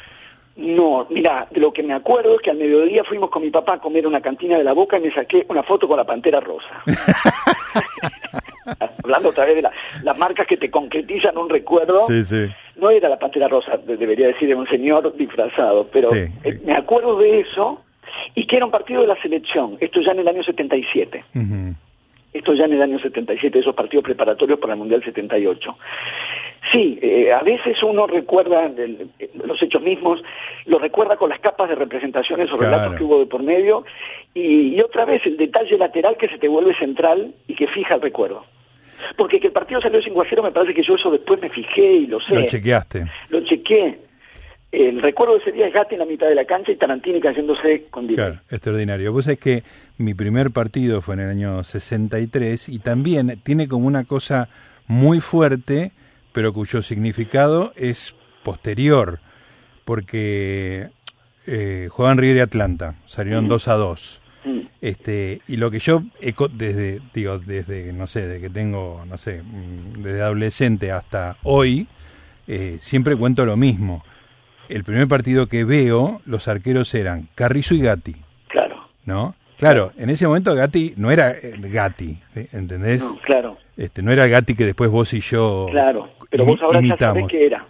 No, 0.58 1.06
mira, 1.08 1.46
de 1.52 1.60
lo 1.60 1.72
que 1.72 1.84
me 1.84 1.94
acuerdo 1.94 2.34
es 2.34 2.42
que 2.42 2.50
al 2.50 2.56
mediodía 2.56 3.04
fuimos 3.04 3.30
con 3.30 3.42
mi 3.42 3.50
papá 3.50 3.74
a 3.74 3.78
comer 3.78 4.08
una 4.08 4.20
cantina 4.20 4.58
de 4.58 4.64
la 4.64 4.72
boca 4.72 4.98
y 4.98 5.02
me 5.02 5.14
saqué 5.14 5.46
una 5.48 5.62
foto 5.62 5.86
con 5.86 5.96
la 5.96 6.04
pantera 6.04 6.40
rosa. 6.40 6.82
Hablando 9.04 9.28
otra 9.28 9.46
vez 9.46 9.54
de 9.54 9.62
las 10.02 10.18
marcas 10.18 10.48
que 10.48 10.56
te 10.56 10.68
concretizan 10.68 11.38
un 11.38 11.48
recuerdo. 11.48 12.00
Sí, 12.08 12.24
sí. 12.24 12.48
No 12.76 12.90
era 12.90 13.08
la 13.08 13.20
pantera 13.20 13.46
rosa, 13.46 13.78
debería 13.86 14.26
decir, 14.26 14.48
era 14.48 14.58
un 14.58 14.68
señor 14.68 15.16
disfrazado, 15.16 15.86
pero 15.92 16.12
eh, 16.12 16.28
me 16.64 16.74
acuerdo 16.74 17.18
de 17.18 17.40
eso 17.40 17.80
y 18.34 18.44
que 18.46 18.56
era 18.56 18.64
un 18.64 18.72
partido 18.72 19.02
de 19.02 19.06
la 19.06 19.22
selección, 19.22 19.76
esto 19.80 20.00
ya 20.00 20.10
en 20.10 20.18
el 20.18 20.28
año 20.28 20.42
77. 20.42 21.24
Esto 22.32 22.54
ya 22.54 22.64
en 22.64 22.74
el 22.74 22.82
año 22.82 22.98
77, 22.98 23.58
esos 23.58 23.74
partidos 23.74 24.04
preparatorios 24.04 24.58
para 24.58 24.74
el 24.74 24.78
Mundial 24.78 25.02
78. 25.02 25.76
Sí, 26.72 26.98
eh, 27.00 27.32
a 27.32 27.42
veces 27.42 27.82
uno 27.82 28.06
recuerda 28.06 28.70
los 29.44 29.62
hechos 29.62 29.82
mismos, 29.82 30.20
lo 30.66 30.78
recuerda 30.78 31.16
con 31.16 31.30
las 31.30 31.40
capas 31.40 31.68
de 31.70 31.74
representaciones 31.74 32.52
o 32.52 32.56
relatos 32.56 32.96
que 32.96 33.04
hubo 33.04 33.20
de 33.20 33.26
por 33.26 33.42
medio, 33.42 33.84
y, 34.34 34.78
otra 34.80 35.04
vez 35.06 35.24
el 35.24 35.36
detalle 35.36 35.78
lateral 35.78 36.16
que 36.18 36.28
se 36.28 36.38
te 36.38 36.48
vuelve 36.48 36.76
central 36.76 37.34
y 37.46 37.54
que 37.54 37.66
fija 37.68 37.94
el 37.94 38.02
recuerdo. 38.02 38.44
Porque 39.16 39.40
que 39.40 39.46
el 39.46 39.52
partido 39.52 39.80
salió 39.80 40.02
sin 40.02 40.12
guajero 40.12 40.42
me 40.42 40.50
parece 40.50 40.74
que 40.74 40.82
yo 40.82 40.96
eso 40.96 41.10
después 41.10 41.40
me 41.40 41.48
fijé 41.48 41.92
y 41.92 42.06
lo 42.06 42.20
sé. 42.20 42.34
Lo 42.34 42.42
chequeaste. 42.42 43.04
Lo 43.30 43.40
chequeé. 43.40 44.07
El 44.80 45.02
recuerdo 45.02 45.34
de 45.34 45.40
ese 45.40 45.52
día 45.52 45.66
es 45.66 45.74
Gatti 45.74 45.94
en 45.94 46.00
la 46.00 46.06
mitad 46.06 46.28
de 46.28 46.34
la 46.34 46.44
cancha 46.44 46.70
y 46.70 46.76
Tarantini 46.76 47.20
cayéndose 47.20 47.86
con 47.90 48.06
Claro, 48.06 48.40
extraordinario. 48.48 49.12
Vos 49.12 49.24
sabés 49.24 49.40
que 49.40 49.62
mi 49.96 50.14
primer 50.14 50.52
partido 50.52 51.02
fue 51.02 51.14
en 51.14 51.20
el 51.20 51.30
año 51.30 51.64
63 51.64 52.68
y 52.68 52.78
también 52.78 53.40
tiene 53.42 53.66
como 53.66 53.86
una 53.86 54.04
cosa 54.04 54.48
muy 54.86 55.20
fuerte 55.20 55.92
pero 56.38 56.52
cuyo 56.52 56.82
significado 56.82 57.72
es 57.74 58.14
posterior, 58.44 59.18
porque 59.84 60.88
eh, 61.48 61.88
jugaban 61.90 62.18
River 62.18 62.36
y 62.36 62.40
Atlanta, 62.40 62.94
salieron 63.06 63.48
2 63.48 63.66
a 63.66 63.74
2. 63.74 64.20
Mm. 64.44 64.60
Este, 64.80 65.40
y 65.48 65.56
lo 65.56 65.72
que 65.72 65.80
yo 65.80 66.04
desde, 66.52 67.00
digo, 67.12 67.40
desde, 67.40 67.92
no 67.92 68.06
sé, 68.06 68.28
de 68.28 68.40
que 68.40 68.50
tengo, 68.50 69.02
no 69.08 69.18
sé, 69.18 69.42
mm, 69.42 70.02
desde 70.02 70.22
adolescente 70.22 70.92
hasta 70.92 71.34
hoy, 71.42 71.88
eh, 72.46 72.78
siempre 72.80 73.16
cuento 73.16 73.44
lo 73.44 73.56
mismo. 73.56 74.04
El 74.68 74.84
primer 74.84 75.08
partido 75.08 75.46
que 75.46 75.64
veo, 75.64 76.20
los 76.26 76.48
arqueros 76.48 76.94
eran 76.94 77.28
Carrizo 77.34 77.74
y 77.74 77.80
Gatti. 77.80 78.16
Claro. 78.48 78.88
¿No? 79.04 79.34
Claro, 79.58 79.92
en 79.98 80.10
ese 80.10 80.26
momento 80.26 80.54
Gatti 80.54 80.94
no 80.96 81.10
era 81.10 81.32
eh, 81.32 81.54
Gatti, 81.58 82.16
¿entendés? 82.52 83.00
No, 83.02 83.16
claro. 83.18 83.56
Este, 83.76 84.02
no 84.02 84.12
era 84.12 84.26
Gatti 84.28 84.54
que 84.54 84.64
después 84.64 84.90
vos 84.90 85.12
y 85.14 85.20
yo 85.20 85.66
Claro, 85.70 86.10
pero 86.30 86.44
vos 86.44 86.60
ahora 86.62 86.80
ya 86.80 86.96
sabés 86.96 87.26
qué 87.28 87.46
era. 87.46 87.66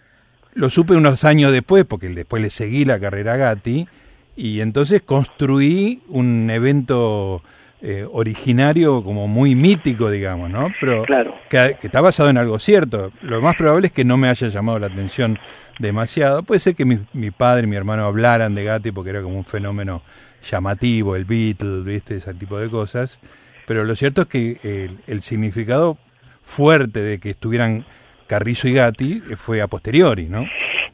Lo 0.55 0.71
supe 0.71 0.95
unos 0.95 1.25
años 1.25 1.53
después, 1.53 1.85
porque 1.85 2.09
después 2.09 2.43
le 2.43 2.51
seguí 2.51 2.85
la 2.85 3.01
carrera 3.01 3.35
a 3.35 3.37
Gatti, 3.37 3.89
y 4.37 4.61
entonces 4.61 5.03
construí 5.03 6.03
un 6.09 6.51
evento 6.51 7.43
eh, 7.81 8.05
originario 8.11 9.05
como 9.05 9.29
muy 9.29 9.55
mítico, 9.55 10.11
digamos, 10.11 10.51
¿no? 10.51 10.69
Pero 10.81 11.05
claro. 11.05 11.35
que, 11.49 11.77
está 11.83 12.01
basado 12.01 12.29
en 12.29 12.37
algo 12.37 12.59
cierto. 12.59 13.13
Lo 13.23 13.41
más 13.41 13.55
probable 13.57 13.87
es 13.87 13.93
que 13.93 14.05
no 14.05 14.17
me 14.17 14.29
haya 14.29 14.49
llamado 14.49 14.81
la 14.81 14.89
atención 14.89 15.39
demasiado. 15.79 16.43
Puede 16.43 16.61
ser 16.61 16.75
que 16.75 16.85
mi, 16.85 16.99
mi 17.13 17.31
padre 17.31 17.65
y 17.65 17.71
mi 17.71 17.77
hermano 17.77 18.05
hablaran 18.05 18.55
de 18.55 18.65
Gatti 18.65 18.91
porque 18.91 19.11
era 19.11 19.23
como 19.23 19.37
un 19.37 19.45
fenómeno 19.45 20.03
llamativo, 20.43 21.15
el 21.15 21.25
Beatle, 21.25 21.83
¿viste? 21.85 22.17
Ese 22.17 22.35
tipo 22.35 22.59
de 22.59 22.69
cosas. 22.69 23.21
Pero 23.67 23.85
lo 23.85 23.95
cierto 23.95 24.23
es 24.23 24.27
que 24.27 24.57
el, 24.65 24.99
el 25.07 25.23
significado 25.23 25.99
fuerte 26.43 27.01
de 27.01 27.21
que 27.21 27.31
estuvieran 27.31 27.85
Carrizo 28.27 28.67
y 28.67 28.75
Gatti 28.75 29.21
fue 29.37 29.61
a 29.63 29.69
posteriori, 29.69 30.27
¿no? 30.27 30.47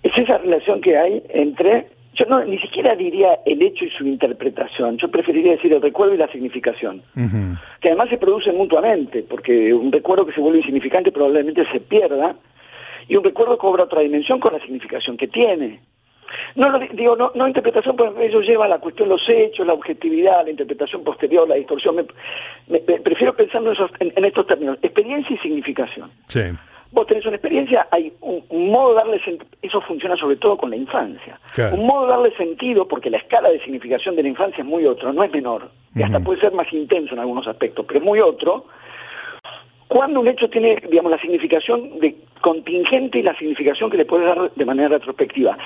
Es 0.03 0.13
esa 0.17 0.39
relación 0.39 0.81
que 0.81 0.99
hay 0.99 1.23
entre 1.31 1.87
yo 2.15 2.27
no 2.27 2.45
ni 2.45 2.59
siquiera 2.59 2.95
diría 2.95 3.41
el 3.45 3.63
hecho 3.63 3.85
y 3.85 3.91
su 3.91 4.07
interpretación, 4.07 4.99
yo 4.99 5.09
preferiría 5.11 5.53
decir 5.53 5.73
el 5.73 5.83
recuerdo 5.83 6.15
y 6.15 6.19
la 6.19 6.29
significación, 6.29 7.03
que 7.81 7.89
además 7.89 8.09
se 8.09 8.19
producen 8.19 8.57
mutuamente, 8.57 9.23
porque 9.23 9.75
un 9.75 9.91
recuerdo 9.91 10.27
que 10.27 10.33
se 10.33 10.41
vuelve 10.41 10.59
insignificante 10.59 11.13
probablemente 11.13 11.67
se 11.71 11.81
pierda, 11.81 12.37
y 13.09 13.17
un 13.17 13.25
recuerdo 13.25 13.59
cobra 13.59 13.85
otra 13.85 14.01
dimensión 14.01 14.41
con 14.41 14.53
la 14.53 14.61
significación 14.61 15.17
que 15.17 15.29
tiene. 15.29 15.81
No 16.57 16.69
lo 16.71 16.79
digo, 16.79 17.17
no, 17.17 17.31
no 17.35 17.47
interpretación, 17.47 17.97
porque 17.97 18.27
eso 18.27 18.41
lleva 18.41 18.65
a 18.65 18.69
la 18.69 18.79
cuestión 18.79 19.09
los 19.09 19.23
hechos, 19.29 19.67
la 19.67 19.75
objetividad, 19.75 20.45
la 20.45 20.51
interpretación 20.51 21.05
posterior, 21.05 21.49
la 21.49 21.57
distorsión. 21.57 22.07
Me, 22.67 22.81
prefiero 22.81 23.35
pensar 23.35 23.63
en, 23.63 23.73
esos, 23.73 23.91
en, 24.01 24.25
estos 24.25 24.47
términos, 24.47 24.79
experiencia 24.83 25.35
y 25.35 25.39
significación. 25.39 26.11
Sí 26.29 26.41
vos 26.95 27.09
tenés 27.09 27.27
una 27.27 27.37
experiencia, 27.37 27.89
hay 27.91 28.13
un, 28.21 28.71
modo 28.71 28.91
de 28.91 28.95
darle 28.95 29.25
sentido, 29.25 29.51
eso 29.61 29.81
funciona 29.81 30.17
sobre 30.17 30.37
todo 30.37 30.57
con 30.57 30.71
la 30.71 30.77
infancia, 30.77 31.39
un 31.73 31.87
modo 31.87 32.07
de 32.07 32.13
darle 32.13 32.37
sentido, 32.37 32.87
porque 32.87 33.11
la 33.11 33.19
escala 33.19 33.51
de 33.51 33.61
significación 33.61 34.15
de 34.15 34.23
la 34.23 34.29
infancia 34.29 34.63
es 34.63 34.67
muy 34.67 34.87
otro, 34.87 35.13
no 35.13 35.25
es 35.25 35.33
menor, 35.33 35.71
y 35.95 36.03
hasta 36.03 36.21
puede 36.21 36.41
ser 36.41 36.53
más 36.53 36.73
intenso 36.73 37.15
en 37.15 37.21
algunos 37.21 37.47
aspectos, 37.49 37.85
pero 37.87 37.99
es 37.99 38.07
muy 38.07 38.21
otro, 38.21 38.67
cuando 39.89 40.21
un 40.21 40.29
hecho 40.29 40.49
tiene, 40.49 40.77
digamos, 40.89 41.11
la 41.11 41.21
significación 41.21 41.99
de 41.99 42.17
contingente 42.41 43.19
y 43.19 43.23
la 43.23 43.37
significación 43.37 43.91
que 43.91 43.97
le 43.97 44.05
puedes 44.05 44.27
dar 44.27 44.51
de 44.53 44.65
manera 44.65 44.89
retrospectiva. 44.89 45.57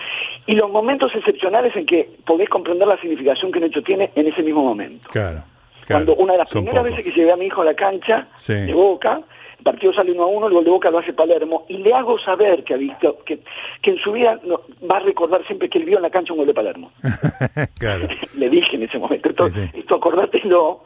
Y 0.46 0.54
los 0.54 0.70
momentos 0.70 1.14
excepcionales 1.14 1.74
en 1.76 1.86
que 1.86 2.10
podés 2.26 2.48
comprender 2.48 2.86
la 2.88 3.00
significación 3.00 3.52
que 3.52 3.58
un 3.58 3.64
hecho 3.64 3.82
tiene 3.82 4.10
en 4.14 4.26
ese 4.26 4.42
mismo 4.42 4.62
momento. 4.62 5.08
Claro. 5.10 5.44
Cuando 5.86 6.14
una 6.16 6.32
de 6.32 6.38
las 6.40 6.50
primeras 6.50 6.84
veces 6.84 7.04
que 7.04 7.12
llevé 7.12 7.32
a 7.32 7.36
mi 7.36 7.46
hijo 7.46 7.62
a 7.62 7.64
la 7.64 7.74
cancha 7.74 8.28
de 8.46 8.74
Boca, 8.74 9.22
el 9.58 9.64
partido 9.64 9.92
sale 9.92 10.12
uno 10.12 10.22
a 10.22 10.26
uno, 10.26 10.46
el 10.46 10.54
gol 10.54 10.64
de 10.64 10.70
Boca 10.70 10.90
lo 10.90 10.98
hace 10.98 11.12
Palermo, 11.12 11.66
y 11.68 11.78
le 11.78 11.92
hago 11.92 12.18
saber 12.20 12.62
que 12.64 12.74
ha 12.74 12.76
visto, 12.76 13.18
que, 13.24 13.40
que 13.82 13.90
en 13.90 13.98
su 13.98 14.12
vida 14.12 14.40
va 14.88 14.98
a 14.98 15.00
recordar 15.00 15.44
siempre 15.46 15.68
que 15.68 15.78
él 15.78 15.84
vio 15.84 15.96
en 15.96 16.02
la 16.02 16.10
cancha 16.10 16.32
un 16.32 16.38
gol 16.38 16.46
de 16.46 16.54
Palermo. 16.54 16.92
le 18.38 18.50
dije 18.50 18.76
en 18.76 18.84
ese 18.84 18.98
momento, 18.98 19.28
esto, 19.28 19.46
esto 19.46 19.94
acordátelo, 19.94 20.84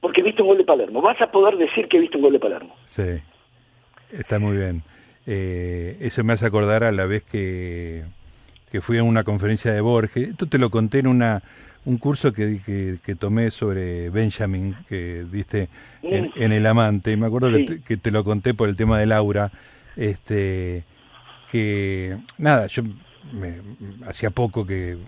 porque 0.00 0.22
viste 0.22 0.42
un 0.42 0.48
gol 0.48 0.58
de 0.58 0.64
Palermo. 0.64 1.02
Vas 1.02 1.20
a 1.20 1.30
poder 1.30 1.56
decir 1.56 1.88
que 1.88 1.98
viste 1.98 2.16
un 2.16 2.22
gol 2.22 2.32
de 2.32 2.40
Palermo. 2.40 2.74
Sí, 2.84 3.20
está 4.12 4.38
muy 4.38 4.56
bien. 4.56 4.82
Eh, 5.26 5.98
eso 6.00 6.24
me 6.24 6.32
hace 6.32 6.46
acordar 6.46 6.84
a 6.84 6.92
la 6.92 7.04
vez 7.04 7.22
que, 7.24 8.04
que 8.70 8.80
fui 8.80 8.98
a 8.98 9.02
una 9.02 9.24
conferencia 9.24 9.72
de 9.72 9.80
Borges. 9.80 10.28
Esto 10.28 10.46
te 10.46 10.58
lo 10.58 10.70
conté 10.70 11.00
en 11.00 11.08
una 11.08 11.42
un 11.88 11.96
curso 11.96 12.34
que, 12.34 12.60
que, 13.02 13.14
tomé 13.14 13.50
sobre 13.50 14.10
Benjamin, 14.10 14.76
que 14.90 15.24
diste 15.32 15.70
en, 16.02 16.52
El 16.52 16.66
Amante, 16.66 17.12
y 17.12 17.16
me 17.16 17.26
acuerdo 17.26 17.50
que, 17.50 17.96
te, 17.96 18.10
lo 18.10 18.24
conté 18.24 18.52
por 18.52 18.68
el 18.68 18.76
tema 18.76 18.98
de 18.98 19.06
Laura, 19.06 19.50
este, 19.96 20.84
que 21.50 22.18
nada, 22.36 22.66
yo 22.66 22.82
me, 23.32 23.54
hacía 24.06 24.28
poco 24.28 24.66
que 24.66 24.98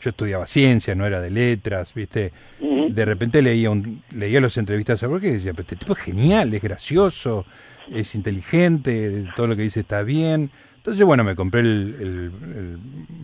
yo 0.00 0.10
estudiaba 0.10 0.48
ciencia, 0.48 0.96
no 0.96 1.06
era 1.06 1.20
de 1.20 1.30
letras, 1.30 1.94
¿viste? 1.94 2.32
De 2.60 3.04
repente 3.04 3.40
leía 3.40 3.70
un, 3.70 4.02
leía 4.10 4.40
las 4.40 4.56
entrevistas 4.56 5.04
a 5.04 5.06
Borges 5.06 5.30
y 5.30 5.34
decía, 5.34 5.52
pero 5.52 5.62
este 5.62 5.76
tipo 5.76 5.92
es 5.92 6.00
genial, 6.00 6.52
es 6.52 6.60
gracioso, 6.60 7.46
es 7.92 8.16
inteligente, 8.16 9.26
todo 9.36 9.46
lo 9.46 9.54
que 9.54 9.62
dice 9.62 9.80
está 9.80 10.02
bien. 10.02 10.50
Entonces, 10.86 11.04
bueno, 11.04 11.24
me 11.24 11.34
compré 11.34 11.62
el, 11.62 12.30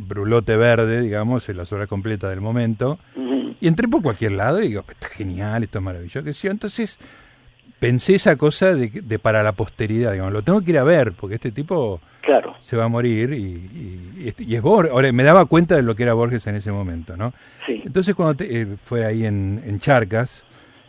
brulote 0.09 0.57
verde, 0.57 1.01
digamos, 1.01 1.48
en 1.48 1.59
las 1.59 1.72
horas 1.72 1.87
completas 1.87 2.29
del 2.31 2.40
momento, 2.40 2.98
y 3.61 3.68
entré 3.68 3.87
por 3.87 4.03
cualquier 4.03 4.33
lado 4.33 4.61
y 4.61 4.66
digo, 4.66 4.85
está 4.88 5.09
genial, 5.09 5.62
esto 5.62 5.79
es 5.79 5.85
maravilloso. 5.85 6.25
Que 6.25 6.33
sí. 6.33 6.48
Entonces, 6.48 6.98
pensé 7.79 8.16
esa 8.16 8.35
cosa 8.35 8.75
de, 8.75 9.18
para 9.20 9.44
la 9.44 9.53
posteridad, 9.53 10.11
digamos, 10.11 10.33
lo 10.33 10.42
tengo 10.42 10.61
que 10.61 10.72
ir 10.72 10.79
a 10.79 10.83
ver, 10.83 11.12
porque 11.12 11.37
este 11.37 11.53
tipo 11.53 12.01
claro. 12.22 12.57
se 12.59 12.77
va 12.77 12.87
a 12.87 12.88
morir 12.88 13.33
y, 13.33 14.35
y, 14.37 14.55
es 14.57 14.61
Borges. 14.61 14.90
Ahora, 14.90 15.12
me 15.12 15.22
daba 15.22 15.44
cuenta 15.44 15.77
de 15.77 15.83
lo 15.83 15.94
que 15.94 16.03
era 16.03 16.14
Borges 16.14 16.44
en 16.48 16.57
ese 16.57 16.72
momento, 16.72 17.16
¿no? 17.16 17.33
Sí. 17.64 17.81
Entonces, 17.87 18.16
cuando 18.16 18.42
eh, 18.42 18.75
fue 18.77 19.07
ahí 19.07 19.25
en, 19.25 19.62
en 19.64 19.79
Charcas, 19.79 20.44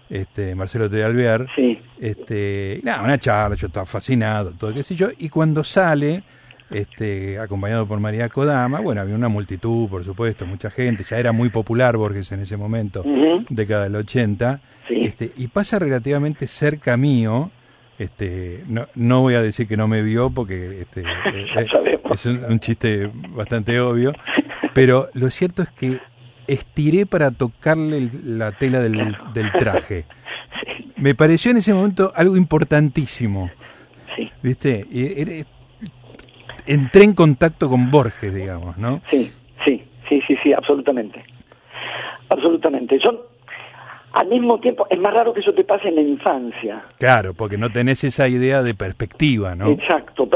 este, 0.09 0.55
Marcelo 0.55 0.89
de 0.89 1.03
Alvear, 1.03 1.45
sí. 1.55 1.79
este, 1.99 2.81
nada, 2.81 3.03
una 3.03 3.19
charla, 3.19 3.55
yo 3.57 3.67
estaba 3.67 3.85
fascinado, 3.85 4.53
todo 4.57 4.73
qué 4.73 4.81
sé 4.81 4.95
yo, 4.95 5.09
y 5.19 5.29
cuando 5.29 5.63
sale 5.63 6.23
este, 6.69 7.39
acompañado 7.39 7.85
por 7.87 7.99
María 7.99 8.29
Kodama. 8.29 8.79
Bueno, 8.79 9.01
había 9.01 9.15
una 9.15 9.29
multitud, 9.29 9.89
por 9.89 10.03
supuesto, 10.03 10.45
mucha 10.45 10.69
gente. 10.69 11.03
Ya 11.03 11.17
era 11.17 11.31
muy 11.31 11.49
popular 11.49 11.97
Borges 11.97 12.31
en 12.31 12.41
ese 12.41 12.57
momento, 12.57 13.03
década 13.49 13.83
del 13.83 13.95
80. 13.95 14.61
Este, 14.89 15.31
y 15.37 15.47
pasa 15.47 15.79
relativamente 15.79 16.47
cerca 16.47 16.97
mío. 16.97 17.51
Este, 17.99 18.63
no, 18.67 18.87
no 18.95 19.21
voy 19.21 19.35
a 19.35 19.41
decir 19.41 19.67
que 19.67 19.77
no 19.77 19.87
me 19.87 20.01
vio 20.01 20.31
porque 20.31 20.81
este, 20.81 21.01
eh, 21.33 21.47
eh, 21.55 21.99
es 22.11 22.25
un, 22.25 22.59
chiste 22.59 23.09
bastante 23.29 23.79
obvio, 23.79 24.13
pero 24.73 25.09
lo 25.13 25.29
cierto 25.29 25.61
es 25.61 25.69
que 25.69 25.99
estiré 26.47 27.05
para 27.05 27.31
tocarle 27.31 28.09
la 28.23 28.51
tela 28.51 28.81
del, 28.81 29.15
del 29.33 29.51
traje. 29.53 30.05
Me 30.97 31.15
pareció 31.15 31.51
en 31.51 31.57
ese 31.57 31.73
momento 31.73 32.13
algo 32.15 32.37
importantísimo. 32.37 33.51
¿Viste? 34.41 34.85
Y, 34.91 35.45
entré 36.65 37.03
en 37.03 37.13
contacto 37.13 37.69
con 37.69 37.91
Borges, 37.91 38.33
digamos, 38.33 38.77
¿no? 38.77 39.01
Sí, 39.09 39.31
sí, 39.65 39.83
sí, 40.09 40.21
sí, 40.27 40.37
sí, 40.43 40.53
absolutamente. 40.53 41.23
Absolutamente. 42.29 42.99
Son, 42.99 43.19
al 44.13 44.27
mismo 44.27 44.59
tiempo, 44.59 44.87
es 44.89 44.99
más 44.99 45.13
raro 45.13 45.33
que 45.33 45.41
eso 45.41 45.53
te 45.53 45.63
pase 45.63 45.89
en 45.89 45.95
la 45.95 46.01
infancia. 46.01 46.83
Claro, 46.99 47.33
porque 47.33 47.57
no 47.57 47.71
tenés 47.71 48.03
esa 48.03 48.27
idea 48.27 48.61
de 48.61 48.73
perspectiva, 48.73 49.55
¿no? 49.55 49.69
Exacto. 49.69 50.27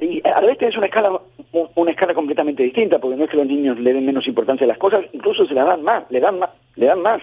y, 0.00 0.22
a 0.26 0.40
veces 0.40 0.70
es 0.70 0.76
una 0.76 0.86
escala 0.86 1.10
una 1.74 1.90
escala 1.90 2.14
completamente 2.14 2.62
distinta, 2.62 2.98
porque 2.98 3.16
no 3.16 3.24
es 3.24 3.30
que 3.30 3.36
los 3.36 3.46
niños 3.46 3.78
le 3.78 3.92
den 3.92 4.06
menos 4.06 4.26
importancia 4.26 4.64
a 4.64 4.68
las 4.68 4.78
cosas, 4.78 5.04
incluso 5.12 5.46
se 5.46 5.54
la 5.54 5.64
dan 5.64 5.82
más, 5.82 6.04
le 6.10 6.20
dan 6.20 6.38
más, 6.38 6.50
le 6.76 6.86
dan 6.86 7.02
más. 7.02 7.20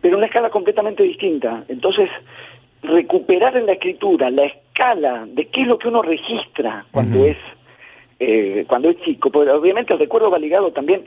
Pero 0.00 0.18
una 0.18 0.26
escala 0.26 0.50
completamente 0.50 1.02
distinta. 1.02 1.64
Entonces, 1.68 2.10
recuperar 2.82 3.56
en 3.56 3.66
la 3.66 3.72
escritura 3.72 4.30
la 4.30 4.44
escala 4.76 5.24
de 5.26 5.46
qué 5.46 5.62
es 5.62 5.66
lo 5.66 5.78
que 5.78 5.88
uno 5.88 6.02
registra 6.02 6.84
cuando 6.90 7.24
es 7.24 7.36
eh, 8.18 8.64
cuando 8.66 8.88
es 8.88 8.98
chico, 9.02 9.30
porque 9.30 9.50
obviamente 9.50 9.92
el 9.92 9.98
recuerdo 9.98 10.30
va 10.30 10.38
ligado 10.38 10.72
también, 10.72 11.04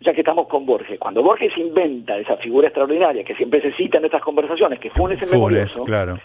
ya 0.00 0.12
que 0.12 0.20
estamos 0.20 0.48
con 0.48 0.66
Borges, 0.66 0.98
cuando 0.98 1.22
Borges 1.22 1.56
inventa 1.56 2.18
esa 2.18 2.36
figura 2.36 2.68
extraordinaria 2.68 3.24
que 3.24 3.34
siempre 3.34 3.62
se 3.62 3.72
cita 3.72 3.98
en 3.98 4.04
estas 4.04 4.20
conversaciones, 4.20 4.78
que 4.78 4.90
Funes 4.90 5.22
es 5.22 5.32
memorioso, 5.32 5.84
claro. 5.84 6.18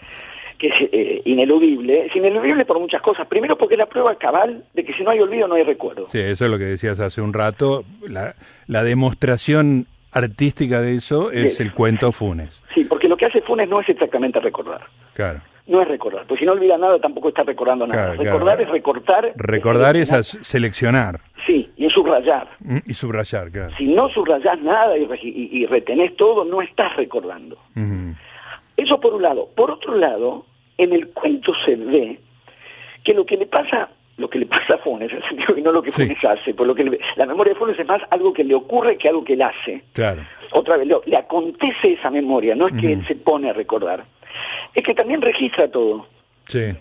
que 0.58 0.68
es 0.68 0.74
eh, 0.92 1.22
ineludible, 1.24 2.06
es 2.06 2.16
ineludible 2.16 2.66
por 2.66 2.78
muchas 2.78 3.00
cosas. 3.00 3.26
Primero 3.26 3.56
porque 3.56 3.74
es 3.74 3.78
la 3.78 3.86
prueba 3.86 4.14
cabal 4.16 4.64
de 4.74 4.84
que 4.84 4.92
si 4.94 5.02
no 5.02 5.10
hay 5.10 5.20
olvido 5.20 5.48
no 5.48 5.54
hay 5.54 5.62
recuerdo. 5.62 6.08
Sí, 6.08 6.18
eso 6.18 6.44
es 6.44 6.50
lo 6.50 6.58
que 6.58 6.64
decías 6.64 7.00
hace 7.00 7.22
un 7.22 7.32
rato, 7.32 7.84
la, 8.06 8.34
la 8.66 8.82
demostración 8.82 9.86
artística 10.12 10.82
de 10.82 10.96
eso 10.96 11.30
es 11.30 11.58
el 11.60 11.72
cuento 11.72 12.12
Funes. 12.12 12.62
Sí, 12.74 12.84
porque 12.84 13.08
lo 13.08 13.16
que 13.16 13.26
hace 13.26 13.40
Funes 13.40 13.68
no 13.68 13.80
es 13.80 13.88
exactamente 13.88 14.40
recordar. 14.40 14.82
Claro. 15.14 15.40
No 15.68 15.82
es 15.82 15.88
recordar, 15.88 16.24
pues 16.26 16.40
si 16.40 16.46
no 16.46 16.52
olvida 16.52 16.76
nada 16.78 16.98
tampoco 16.98 17.28
está 17.28 17.42
recordando 17.42 17.86
nada. 17.86 18.14
recordar 18.14 18.60
es 18.60 18.68
recortar. 18.70 19.32
Recordar 19.36 19.96
es, 19.96 20.08
seleccionar. 20.42 21.20
Sí, 21.46 21.70
y 21.76 21.86
es 21.86 21.92
subrayar. 21.92 22.48
Mm, 22.60 22.78
y 22.86 22.94
subrayar, 22.94 23.50
claro. 23.52 23.72
Si 23.76 23.86
no 23.86 24.08
subrayás 24.08 24.60
nada 24.62 24.96
y, 24.96 25.06
y, 25.22 25.66
retenés 25.66 26.16
todo, 26.16 26.44
no 26.44 26.62
estás 26.62 26.96
recordando. 26.96 27.58
Eso 28.76 29.00
por 29.00 29.14
un 29.14 29.22
lado. 29.22 29.48
Por 29.54 29.70
otro 29.70 29.94
lado, 29.96 30.46
en 30.78 30.92
el 30.92 31.08
cuento 31.10 31.52
se 31.64 31.76
ve 31.76 32.18
que 33.04 33.12
lo 33.14 33.26
que 33.26 33.36
le 33.36 33.46
pasa 33.46 33.90
lo 34.16 34.28
que 34.28 34.40
le 34.40 34.46
pasa 34.46 34.74
a 34.74 34.78
Funes, 34.78 35.12
en 35.12 35.18
el 35.18 35.28
sentido 35.28 35.54
que 35.54 35.62
no 35.62 35.70
lo 35.70 35.80
que 35.80 35.92
Sí. 35.92 36.02
Funes 36.02 36.24
hace. 36.24 36.52
Por 36.52 36.66
lo 36.66 36.74
que 36.74 36.82
le- 36.82 36.98
la 37.14 37.24
memoria 37.24 37.52
de 37.52 37.58
Funes 37.58 37.78
es 37.78 37.86
más 37.86 38.02
algo 38.10 38.32
que 38.32 38.42
le 38.42 38.52
ocurre 38.54 38.98
que 38.98 39.08
algo 39.08 39.22
que 39.22 39.34
él 39.34 39.42
hace. 39.42 39.82
Claro. 39.92 40.22
Otra 40.50 40.76
vez, 40.76 40.88
le 41.06 41.16
acontece 41.16 41.92
esa 41.92 42.10
memoria, 42.10 42.56
no 42.56 42.66
es 42.66 42.74
que 42.80 42.94
él 42.94 43.06
se 43.06 43.14
pone 43.14 43.48
a 43.50 43.52
recordar. 43.52 44.04
Es 44.74 44.84
que 44.84 44.94
también 44.94 45.20
registra 45.22 45.70
todo. 45.70 46.06
Sí. 46.46 46.74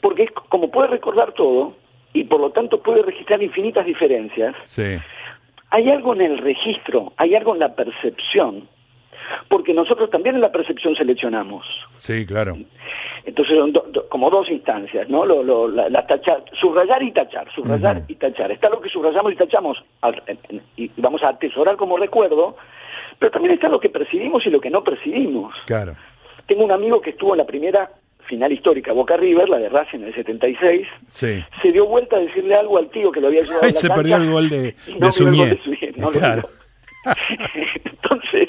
Porque 0.00 0.24
es 0.24 0.30
como 0.32 0.70
puede 0.70 0.88
recordar 0.88 1.32
todo, 1.32 1.74
y 2.12 2.24
por 2.24 2.40
lo 2.40 2.50
tanto 2.50 2.80
puede 2.82 3.02
registrar 3.02 3.42
infinitas 3.42 3.84
diferencias, 3.84 4.54
Sí. 4.62 4.96
hay 5.70 5.90
algo 5.90 6.14
en 6.14 6.22
el 6.22 6.38
registro, 6.38 7.12
hay 7.16 7.34
algo 7.34 7.54
en 7.54 7.60
la 7.60 7.74
percepción, 7.74 8.68
porque 9.48 9.74
nosotros 9.74 10.10
también 10.10 10.36
en 10.36 10.40
la 10.40 10.52
percepción 10.52 10.94
seleccionamos. 10.94 11.66
Sí, 11.96 12.24
claro. 12.26 12.56
Entonces 13.24 13.58
son 13.58 13.72
do- 13.72 13.84
do- 13.90 14.08
como 14.08 14.30
dos 14.30 14.48
instancias, 14.48 15.08
¿no? 15.10 15.26
Lo, 15.26 15.42
lo- 15.42 15.68
la, 15.68 15.88
la 15.90 16.06
tachar, 16.06 16.44
subrayar 16.58 17.02
y 17.02 17.12
tachar, 17.12 17.52
subrayar 17.54 18.02
y 18.08 18.14
tachar. 18.14 18.50
Está 18.52 18.70
lo 18.70 18.80
que 18.80 18.88
subrayamos 18.88 19.32
y 19.32 19.36
tachamos 19.36 19.84
al- 20.00 20.22
y 20.76 20.90
vamos 20.96 21.22
a 21.22 21.30
atesorar 21.30 21.76
como 21.76 21.98
recuerdo, 21.98 22.56
pero 23.18 23.30
también 23.32 23.54
está 23.54 23.68
lo 23.68 23.80
que 23.80 23.90
percibimos 23.90 24.46
y 24.46 24.50
lo 24.50 24.60
que 24.60 24.70
no 24.70 24.82
percibimos. 24.82 25.54
Claro. 25.66 25.94
Tengo 26.48 26.64
un 26.64 26.72
amigo 26.72 27.00
que 27.00 27.10
estuvo 27.10 27.34
en 27.34 27.38
la 27.38 27.46
primera 27.46 27.88
final 28.26 28.50
histórica 28.52 28.92
Boca 28.92 29.16
River, 29.16 29.48
la 29.48 29.58
de 29.58 29.68
Racing 29.68 30.00
en 30.00 30.04
el 30.08 30.14
76, 30.14 30.86
Sí. 31.08 31.42
se 31.62 31.72
dio 31.72 31.86
vuelta 31.86 32.16
a 32.16 32.20
decirle 32.20 32.54
algo 32.56 32.76
al 32.78 32.90
tío 32.90 33.10
que 33.12 33.20
lo 33.20 33.28
había 33.28 33.42
llevado 33.42 33.60
Ay, 33.62 33.70
a 33.70 33.72
la 33.72 33.78
se 33.78 33.88
cancha 33.88 33.94
perdió 34.02 34.16
el 34.16 34.30
gol 34.30 34.48
de- 34.50 34.74
no 34.98 35.06
el 35.08 35.36
gol 35.36 35.48
de 35.50 35.58
Suñé, 35.62 35.92
no 35.96 36.10
lo 36.10 36.18
Claro. 36.18 36.48
Entonces, 37.84 38.48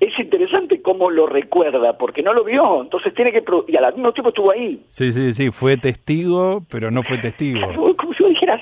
es 0.00 0.18
interesante 0.18 0.80
cómo 0.82 1.10
lo 1.10 1.26
recuerda, 1.26 1.96
porque 1.98 2.22
no 2.22 2.32
lo 2.32 2.44
vio, 2.44 2.82
entonces 2.82 3.12
tiene 3.14 3.32
que... 3.32 3.42
Y 3.68 3.76
al 3.76 3.94
mismo 3.94 4.12
tiempo 4.12 4.30
estuvo 4.30 4.50
ahí. 4.52 4.82
Sí, 4.88 5.12
sí, 5.12 5.32
sí. 5.32 5.50
Fue 5.50 5.76
testigo, 5.76 6.64
pero 6.70 6.90
no 6.90 7.02
fue 7.02 7.18
testigo. 7.18 7.60
Como 7.96 8.14
si 8.14 8.22
vos 8.22 8.30
dijeras, 8.30 8.60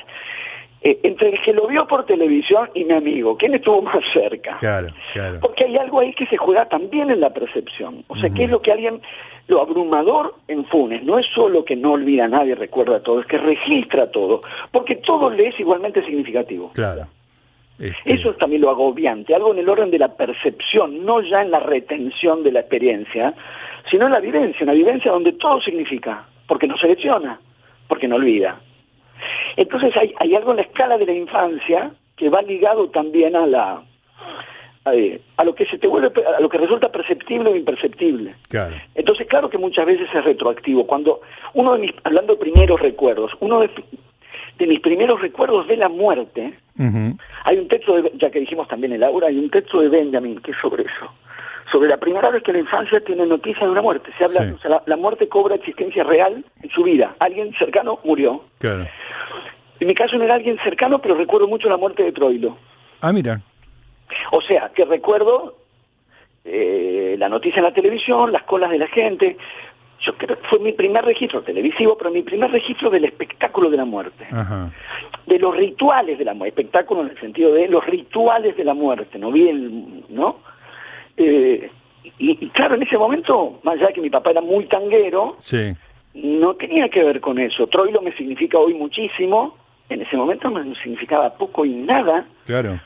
eh, 0.88 1.00
entre 1.02 1.28
el 1.28 1.42
que 1.42 1.52
lo 1.52 1.66
vio 1.66 1.86
por 1.86 2.06
televisión 2.06 2.70
y 2.74 2.84
mi 2.84 2.94
amigo, 2.94 3.36
¿quién 3.36 3.54
estuvo 3.54 3.82
más 3.90 4.02
cerca? 4.12 4.56
Claro, 4.56 4.88
claro. 5.12 5.38
Porque 5.40 5.64
hay 5.64 5.76
algo 5.76 6.00
ahí 6.00 6.14
que 6.14 6.26
se 6.26 6.36
juega 6.36 6.66
también 6.66 7.10
en 7.10 7.20
la 7.20 7.30
percepción. 7.30 8.04
O 8.08 8.16
sea, 8.16 8.28
Ujú. 8.28 8.36
¿qué 8.36 8.44
es 8.44 8.50
lo 8.50 8.62
que 8.62 8.72
alguien, 8.72 9.00
lo 9.48 9.60
abrumador 9.60 10.34
en 10.48 10.64
Funes? 10.66 11.02
No 11.02 11.18
es 11.18 11.26
solo 11.34 11.64
que 11.64 11.76
no 11.76 11.92
olvida 11.92 12.24
a 12.24 12.28
nadie, 12.28 12.54
recuerda 12.54 13.00
todo, 13.00 13.20
es 13.20 13.26
que 13.26 13.36
registra 13.36 14.10
todo, 14.10 14.40
porque 14.72 14.96
todo 14.96 15.28
le 15.30 15.48
es 15.48 15.60
igualmente 15.60 16.02
significativo. 16.04 16.70
Claro. 16.72 17.06
Este, 17.78 18.14
Eso 18.14 18.30
es 18.30 18.38
también 18.38 18.62
lo 18.62 18.70
agobiante, 18.70 19.34
algo 19.34 19.52
en 19.52 19.60
el 19.60 19.68
orden 19.68 19.90
de 19.90 19.98
la 19.98 20.16
percepción, 20.16 21.04
no 21.04 21.20
ya 21.20 21.42
en 21.42 21.50
la 21.50 21.60
retención 21.60 22.42
de 22.42 22.50
la 22.50 22.60
experiencia, 22.60 23.34
sino 23.90 24.06
en 24.06 24.12
la 24.12 24.20
vivencia, 24.20 24.64
una 24.64 24.72
vivencia 24.72 25.12
donde 25.12 25.32
todo 25.32 25.60
significa, 25.60 26.26
porque 26.46 26.66
no 26.66 26.76
selecciona, 26.76 27.38
porque 27.86 28.08
no 28.08 28.16
olvida. 28.16 28.58
Entonces 29.58 29.90
hay, 29.96 30.14
hay 30.20 30.36
algo 30.36 30.52
en 30.52 30.58
la 30.58 30.62
escala 30.62 30.96
de 30.98 31.04
la 31.06 31.12
infancia 31.12 31.90
que 32.16 32.28
va 32.30 32.42
ligado 32.42 32.90
también 32.90 33.34
a 33.34 33.44
la 33.44 33.82
a, 34.84 34.94
eh, 34.94 35.20
a 35.36 35.42
lo 35.44 35.52
que 35.56 35.66
se 35.66 35.78
te 35.78 35.88
vuelve 35.88 36.12
a 36.24 36.40
lo 36.40 36.48
que 36.48 36.58
resulta 36.58 36.90
perceptible 36.92 37.50
o 37.50 37.56
imperceptible. 37.56 38.36
Claro. 38.48 38.76
Entonces, 38.94 39.26
claro 39.26 39.50
que 39.50 39.58
muchas 39.58 39.84
veces 39.84 40.08
es 40.14 40.24
retroactivo. 40.24 40.86
Cuando 40.86 41.20
uno 41.54 41.72
de 41.72 41.80
mis, 41.80 41.90
hablando 42.04 42.34
de 42.34 42.40
primeros 42.40 42.80
recuerdos, 42.80 43.32
uno 43.40 43.58
de, 43.60 43.70
de 44.58 44.66
mis 44.68 44.78
primeros 44.80 45.20
recuerdos 45.20 45.66
de 45.66 45.76
la 45.76 45.88
muerte, 45.88 46.54
hay 47.44 47.58
un 47.58 47.66
texto, 47.66 48.00
de, 48.00 48.12
ya 48.14 48.30
que 48.30 48.38
dijimos 48.38 48.68
también 48.68 48.92
el 48.92 49.02
aura, 49.02 49.26
hay 49.26 49.38
un 49.38 49.50
texto 49.50 49.80
de 49.80 49.88
Benjamin 49.88 50.38
que 50.40 50.52
es 50.52 50.56
sobre 50.62 50.84
eso. 50.84 51.12
Sobre 51.72 51.88
la 51.88 51.96
primera 51.98 52.30
vez 52.30 52.44
que 52.44 52.52
la 52.52 52.60
infancia 52.60 53.00
tiene 53.00 53.26
noticia 53.26 53.66
de 53.66 53.72
una 53.72 53.82
muerte. 53.82 54.10
Se 54.16 54.24
habla, 54.24 54.42
Sí. 54.44 54.52
o 54.52 54.58
sea, 54.60 54.70
la, 54.70 54.82
la 54.86 54.96
muerte 54.96 55.28
cobra 55.28 55.56
existencia 55.56 56.02
real 56.04 56.44
en 56.62 56.70
su 56.70 56.84
vida. 56.84 57.14
Alguien 57.18 57.52
cercano 57.58 57.98
murió. 58.04 58.40
Claro. 58.58 58.86
En 59.80 59.86
mi 59.86 59.94
caso 59.94 60.16
no 60.16 60.24
era 60.24 60.34
alguien 60.34 60.58
cercano, 60.64 60.98
pero 61.00 61.14
recuerdo 61.14 61.46
mucho 61.48 61.68
la 61.68 61.76
muerte 61.76 62.02
de 62.02 62.12
Troilo. 62.12 62.56
Ah, 63.00 63.12
mira. 63.12 63.40
O 64.32 64.40
sea, 64.42 64.70
que 64.74 64.84
recuerdo 64.84 65.54
eh, 66.44 67.16
la 67.18 67.28
noticia 67.28 67.58
en 67.58 67.64
la 67.64 67.72
televisión, 67.74 68.32
las 68.32 68.42
colas 68.44 68.70
de 68.70 68.78
la 68.78 68.88
gente. 68.88 69.36
Yo 70.00 70.14
creo 70.16 70.36
que 70.40 70.46
fue 70.48 70.58
mi 70.60 70.72
primer 70.72 71.04
registro 71.04 71.42
televisivo, 71.42 71.96
pero 71.98 72.10
mi 72.10 72.22
primer 72.22 72.50
registro 72.50 72.88
del 72.88 73.04
espectáculo 73.04 73.68
de 73.68 73.76
la 73.76 73.84
muerte. 73.84 74.26
Ajá. 74.30 74.70
De 75.26 75.38
los 75.38 75.54
rituales 75.56 76.18
de 76.18 76.24
la 76.24 76.34
muerte. 76.34 76.60
Espectáculo 76.60 77.02
en 77.02 77.10
el 77.10 77.20
sentido 77.20 77.52
de 77.52 77.68
los 77.68 77.84
rituales 77.84 78.56
de 78.56 78.64
la 78.64 78.74
muerte. 78.74 79.18
No 79.18 79.30
vi 79.32 79.48
el. 79.48 80.04
¿No? 80.08 80.38
Eh, 81.16 81.70
y, 82.18 82.44
y 82.44 82.48
claro, 82.50 82.76
en 82.76 82.82
ese 82.84 82.96
momento, 82.96 83.58
más 83.64 83.74
allá 83.74 83.88
de 83.88 83.94
que 83.94 84.00
mi 84.00 84.08
papá 84.10 84.30
era 84.30 84.40
muy 84.40 84.66
tanguero, 84.66 85.36
Sí. 85.40 85.74
no 86.14 86.54
tenía 86.54 86.88
que 86.88 87.02
ver 87.04 87.20
con 87.20 87.38
eso. 87.38 87.66
Troilo 87.66 88.00
me 88.00 88.12
significa 88.12 88.56
hoy 88.58 88.72
muchísimo. 88.74 89.57
En 89.88 90.02
ese 90.02 90.16
momento 90.16 90.50
me 90.50 90.74
significaba 90.82 91.34
poco 91.36 91.64
y 91.64 91.74
nada. 91.74 92.26
Claro. 92.46 92.80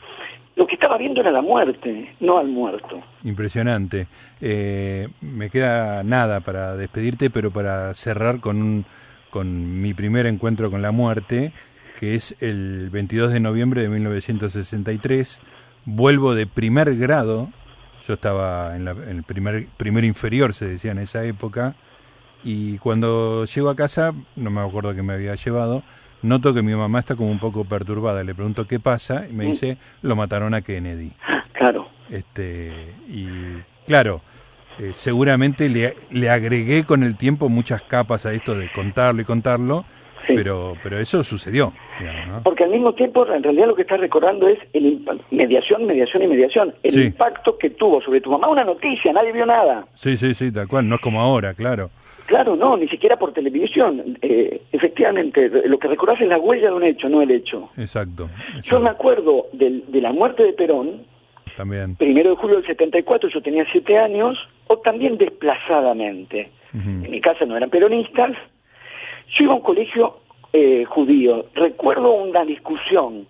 Lo 0.55 0.67
que 0.67 0.75
estaba 0.75 0.97
viendo 0.97 1.19
era 1.19 1.31
la 1.31 1.41
muerte, 1.41 2.13
no 2.19 2.37
al 2.37 2.47
muerto. 2.47 3.01
Impresionante. 3.23 4.07
Eh, 4.39 5.09
me 5.21 5.49
queda 5.49 6.03
nada 6.03 6.41
para 6.41 6.75
despedirte, 6.75 7.29
pero 7.29 7.51
para 7.51 7.93
cerrar 7.95 8.39
con, 8.39 8.61
un, 8.61 8.85
con 9.31 9.81
mi 9.81 9.93
primer 9.93 10.27
encuentro 10.27 10.69
con 10.69 10.81
la 10.81 10.91
muerte, 10.91 11.53
que 11.99 12.15
es 12.15 12.35
el 12.39 12.89
22 12.91 13.33
de 13.33 13.39
noviembre 13.39 13.81
de 13.81 13.89
1963. 13.89 15.41
Vuelvo 15.85 16.35
de 16.35 16.45
primer 16.45 16.95
grado, 16.97 17.49
yo 18.07 18.13
estaba 18.13 18.75
en, 18.75 18.85
la, 18.85 18.91
en 18.91 19.17
el 19.17 19.23
primer, 19.23 19.67
primer 19.75 20.03
inferior, 20.03 20.53
se 20.53 20.67
decía 20.67 20.91
en 20.91 20.99
esa 20.99 21.25
época, 21.25 21.75
y 22.43 22.77
cuando 22.77 23.45
llego 23.45 23.69
a 23.69 23.75
casa, 23.75 24.13
no 24.35 24.51
me 24.51 24.61
acuerdo 24.61 24.93
que 24.93 25.01
me 25.01 25.13
había 25.13 25.33
llevado, 25.33 25.83
noto 26.23 26.53
que 26.53 26.61
mi 26.63 26.73
mamá 26.73 26.99
está 26.99 27.15
como 27.15 27.29
un 27.29 27.39
poco 27.39 27.63
perturbada. 27.65 28.23
Le 28.23 28.33
pregunto 28.33 28.65
qué 28.67 28.79
pasa 28.79 29.25
y 29.29 29.33
me 29.33 29.45
Mm. 29.45 29.51
dice, 29.51 29.77
lo 30.01 30.15
mataron 30.15 30.53
a 30.53 30.61
Kennedy. 30.61 31.11
Claro. 31.53 31.87
Este, 32.09 32.71
y 33.07 33.27
claro, 33.87 34.21
eh, 34.79 34.91
seguramente 34.93 35.69
le, 35.69 35.95
le 36.09 36.29
agregué 36.29 36.83
con 36.83 37.03
el 37.03 37.15
tiempo 37.17 37.49
muchas 37.49 37.81
capas 37.83 38.25
a 38.25 38.33
esto 38.33 38.55
de 38.55 38.71
contarlo 38.71 39.21
y 39.21 39.25
contarlo, 39.25 39.85
Sí. 40.27 40.33
pero, 40.35 40.75
pero 40.81 40.99
eso 40.99 41.23
sucedió, 41.23 41.73
Porque 42.43 42.63
al 42.63 42.71
mismo 42.71 42.93
tiempo, 42.93 43.25
en 43.31 43.43
realidad 43.43 43.67
lo 43.67 43.75
que 43.75 43.83
estás 43.83 43.99
recordando 43.99 44.47
es 44.47 44.59
el 44.73 44.99
mediación, 45.31 45.85
mediación 45.85 46.23
y 46.23 46.27
mediación. 46.27 46.73
El 46.83 46.91
Sí. 46.91 47.03
impacto 47.05 47.57
que 47.57 47.69
tuvo 47.69 48.01
sobre 48.01 48.21
tu 48.21 48.31
mamá 48.31 48.49
una 48.49 48.63
noticia, 48.63 49.13
nadie 49.13 49.31
vio 49.31 49.45
nada. 49.45 49.85
Sí, 49.93 50.17
sí, 50.17 50.33
sí, 50.33 50.51
tal 50.51 50.67
cual, 50.67 50.87
no 50.89 50.95
es 50.95 51.01
como 51.01 51.21
ahora, 51.21 51.53
claro. 51.53 51.89
Claro, 52.25 52.55
no, 52.55 52.77
ni 52.77 52.87
siquiera 52.87 53.17
por 53.17 53.33
televisión. 53.33 54.17
Eh, 54.21 54.61
efectivamente, 54.71 55.49
lo 55.65 55.77
que 55.77 55.87
recordás 55.89 56.21
es 56.21 56.27
la 56.29 56.37
huella 56.39 56.67
de 56.69 56.73
un 56.73 56.83
hecho, 56.83 57.09
no 57.09 57.21
el 57.21 57.31
hecho. 57.31 57.69
Exacto. 57.77 58.29
Yo 58.63 58.79
me 58.79 58.89
acuerdo 58.89 59.47
del- 59.51 59.83
de 59.91 60.01
la 60.01 60.13
muerte 60.13 60.43
de 60.43 60.53
Perón, 60.53 61.03
También. 61.57 61.95
primero 61.97 62.29
de 62.31 62.35
julio 62.37 62.55
del 62.57 62.65
74, 62.65 63.29
yo 63.29 63.41
tenía 63.41 63.65
siete 63.71 63.97
años, 63.97 64.37
o 64.67 64.77
también 64.77 65.17
desplazadamente. 65.17 66.49
En 66.73 67.01
mi 67.11 67.21
casa 67.21 67.45
no 67.45 67.55
eran 67.55 67.69
peronistas. 67.69 68.31
Yo 69.37 69.43
iba 69.45 69.53
a 69.53 69.57
un 69.57 69.61
colegio 69.61 70.17
eh, 70.53 70.85
judío. 70.85 71.45
Recuerdo 71.55 72.11
una 72.13 72.45
discusión. 72.45 73.27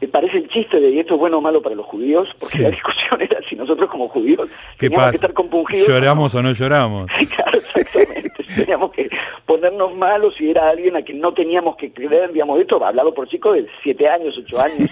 Me 0.00 0.08
parece 0.08 0.38
el 0.38 0.48
chiste 0.48 0.80
de 0.80 0.90
¿y 0.90 0.98
esto 1.00 1.12
es 1.14 1.20
bueno 1.20 1.38
o 1.38 1.40
malo 1.42 1.60
para 1.60 1.74
los 1.74 1.84
judíos, 1.84 2.26
porque 2.40 2.56
Sí. 2.56 2.62
la 2.62 2.70
discusión 2.70 3.20
era 3.20 3.38
si 3.48 3.54
nosotros 3.54 3.90
como 3.90 4.08
judíos 4.08 4.48
¿Qué 4.78 4.88
teníamos 4.88 5.10
que 5.10 5.16
estar 5.16 5.34
compungidos. 5.34 5.86
¿Lloramos 5.88 6.34
o 6.34 6.42
no 6.42 6.52
lloramos? 6.52 7.06
claro, 7.36 7.58
exactamente. 7.58 8.30
teníamos 8.56 8.92
que 8.92 9.10
ponernos 9.44 9.94
malos 9.94 10.34
si 10.38 10.48
era 10.50 10.70
alguien 10.70 10.96
a 10.96 11.02
quien 11.02 11.20
no 11.20 11.34
teníamos 11.34 11.76
que 11.76 11.92
creer, 11.92 12.32
digamos, 12.32 12.58
esto 12.60 12.82
hablado 12.82 13.12
por 13.12 13.28
chicos 13.28 13.56
de 13.56 13.66
siete 13.82 14.08
años, 14.08 14.34
ocho 14.38 14.56
años. 14.62 14.88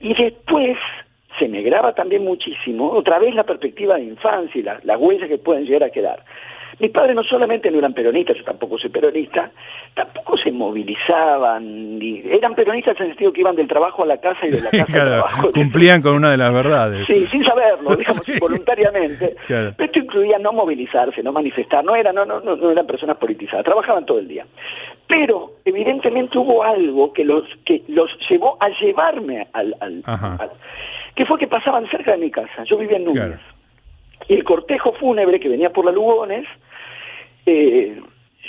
y 0.00 0.14
después 0.14 0.78
se 1.38 1.46
me 1.48 1.60
graba 1.60 1.94
también 1.94 2.24
muchísimo, 2.24 2.90
otra 2.92 3.18
vez 3.18 3.34
la 3.34 3.44
perspectiva 3.44 3.96
de 3.96 4.04
infancia 4.04 4.58
y 4.58 4.62
la- 4.64 4.80
las 4.84 4.98
huellas 4.98 5.28
que 5.28 5.36
pueden 5.36 5.66
llegar 5.66 5.84
a 5.84 5.90
quedar. 5.90 6.24
Mis 6.78 6.90
padres 6.90 7.16
no 7.16 7.22
solamente 7.24 7.70
no 7.70 7.78
eran 7.78 7.94
peronistas, 7.94 8.36
yo 8.36 8.44
tampoco 8.44 8.76
soy 8.78 8.90
peronista, 8.90 9.50
tampoco 9.94 10.36
se 10.36 10.52
movilizaban, 10.52 11.98
ni, 11.98 12.20
eran 12.30 12.54
peronistas 12.54 12.96
en 12.98 13.04
el 13.04 13.08
sentido 13.12 13.32
que 13.32 13.40
iban 13.40 13.56
del 13.56 13.66
trabajo 13.68 14.02
a 14.02 14.06
la 14.06 14.18
casa 14.18 14.46
y 14.46 14.50
de 14.50 14.60
la 14.60 14.70
casa 14.70 14.82
al 14.82 14.86
Claro, 14.92 15.10
trabajo. 15.12 15.50
cumplían 15.54 16.02
con 16.02 16.14
una 16.16 16.30
de 16.30 16.36
las 16.36 16.52
verdades. 16.52 17.04
Sí, 17.06 17.26
sin 17.26 17.44
saberlo, 17.44 17.96
digamos, 17.96 18.22
Sí. 18.26 18.38
voluntariamente. 18.38 19.36
Claro. 19.46 19.72
Pero 19.76 19.86
esto 19.86 19.98
incluía 20.00 20.38
no 20.38 20.52
movilizarse, 20.52 21.22
no 21.22 21.32
manifestar, 21.32 21.84
no, 21.84 21.94
era, 21.96 22.12
no, 22.12 22.24
no, 22.26 22.40
no, 22.40 22.70
eran 22.70 22.86
personas 22.86 23.16
politizadas, 23.16 23.64
trabajaban 23.64 24.04
todo 24.04 24.18
el 24.18 24.28
día. 24.28 24.44
Pero 25.06 25.52
evidentemente 25.64 26.36
hubo 26.36 26.62
algo 26.64 27.12
que 27.12 27.24
los 27.24 27.44
que 27.64 27.82
los 27.88 28.10
llevó 28.28 28.56
a 28.60 28.68
llevarme 28.80 29.46
al, 29.52 29.74
al, 29.80 30.02
al- 30.04 30.50
que 31.14 31.24
fue 31.24 31.38
que 31.38 31.46
pasaban 31.46 31.88
cerca 31.88 32.10
de 32.12 32.18
mi 32.18 32.30
casa. 32.30 32.64
Yo 32.68 32.76
vivía 32.76 32.98
en 32.98 33.04
Núñez. 33.04 33.24
Claro. 33.24 33.40
Y 34.28 34.34
el 34.34 34.44
cortejo 34.44 34.92
fúnebre 34.94 35.38
que 35.38 35.48
venía 35.48 35.70
por 35.70 35.84
la 35.84 35.92
Lugones, 35.92 36.46
eh, 37.46 38.00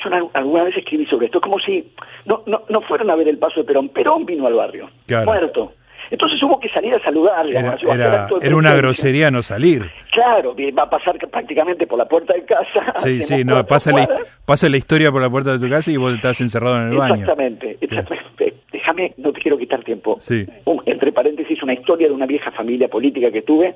yo 0.04 0.10
una- 0.10 0.30
alguna 0.34 0.64
vez 0.66 0.78
escribí 0.78 1.06
sobre 1.06 1.28
esto, 1.28 1.42
como 1.42 1.60
si 1.60 1.92
no, 2.26 2.44
no, 2.46 2.64
no 2.70 2.82
fueron 2.82 3.10
a 3.10 3.16
ver 3.16 3.28
el 3.28 3.38
paso 3.38 3.60
de 3.62 3.66
Perón. 3.66 3.90
Perón 3.90 4.26
vino 4.26 4.46
al 4.48 4.54
barrio, 4.54 4.90
Claro. 5.06 5.26
muerto. 5.26 5.74
Entonces 6.10 6.42
hubo 6.42 6.58
que 6.60 6.70
salir 6.70 6.94
a 6.94 7.02
saludar. 7.04 7.46
Era, 7.48 7.76
era, 7.94 8.28
era 8.42 8.56
una 8.56 8.74
grosería 8.76 9.30
no 9.30 9.42
salir. 9.42 9.92
Claro, 10.14 10.56
va 10.78 10.84
a 10.84 10.90
pasar 10.90 11.18
prácticamente 11.30 11.86
por 11.86 11.98
la 11.98 12.06
puerta 12.08 12.34
de 12.34 12.46
casa. 12.46 12.94
Sí, 13.04 13.24
sí, 13.24 13.44
no, 13.44 13.66
pasa 13.66 13.92
la, 13.92 14.08
pasa 14.46 14.70
la 14.70 14.78
historia 14.78 15.12
por 15.12 15.22
la 15.22 15.30
puerta 15.30 15.52
de 15.58 15.60
tu 15.60 15.70
casa 15.70 15.92
y 15.92 15.98
vos 15.98 16.14
estás 16.14 16.40
encerrado 16.40 16.78
en 16.78 16.92
el 16.92 16.98
baño. 16.98 17.16
Exactamente, 17.16 17.78
exactamente. 17.82 18.54
Déjame, 18.72 19.14
no 19.18 19.34
te 19.34 19.42
quiero 19.42 19.58
quitar 19.58 19.84
tiempo. 19.84 20.16
Sí. 20.22 20.46
entre 20.86 21.12
paréntesis, 21.12 21.62
una 21.62 21.74
historia 21.74 22.08
de 22.08 22.14
una 22.14 22.26
vieja 22.26 22.52
familia 22.52 22.88
política 22.88 23.30
que 23.30 23.42
tuve, 23.42 23.76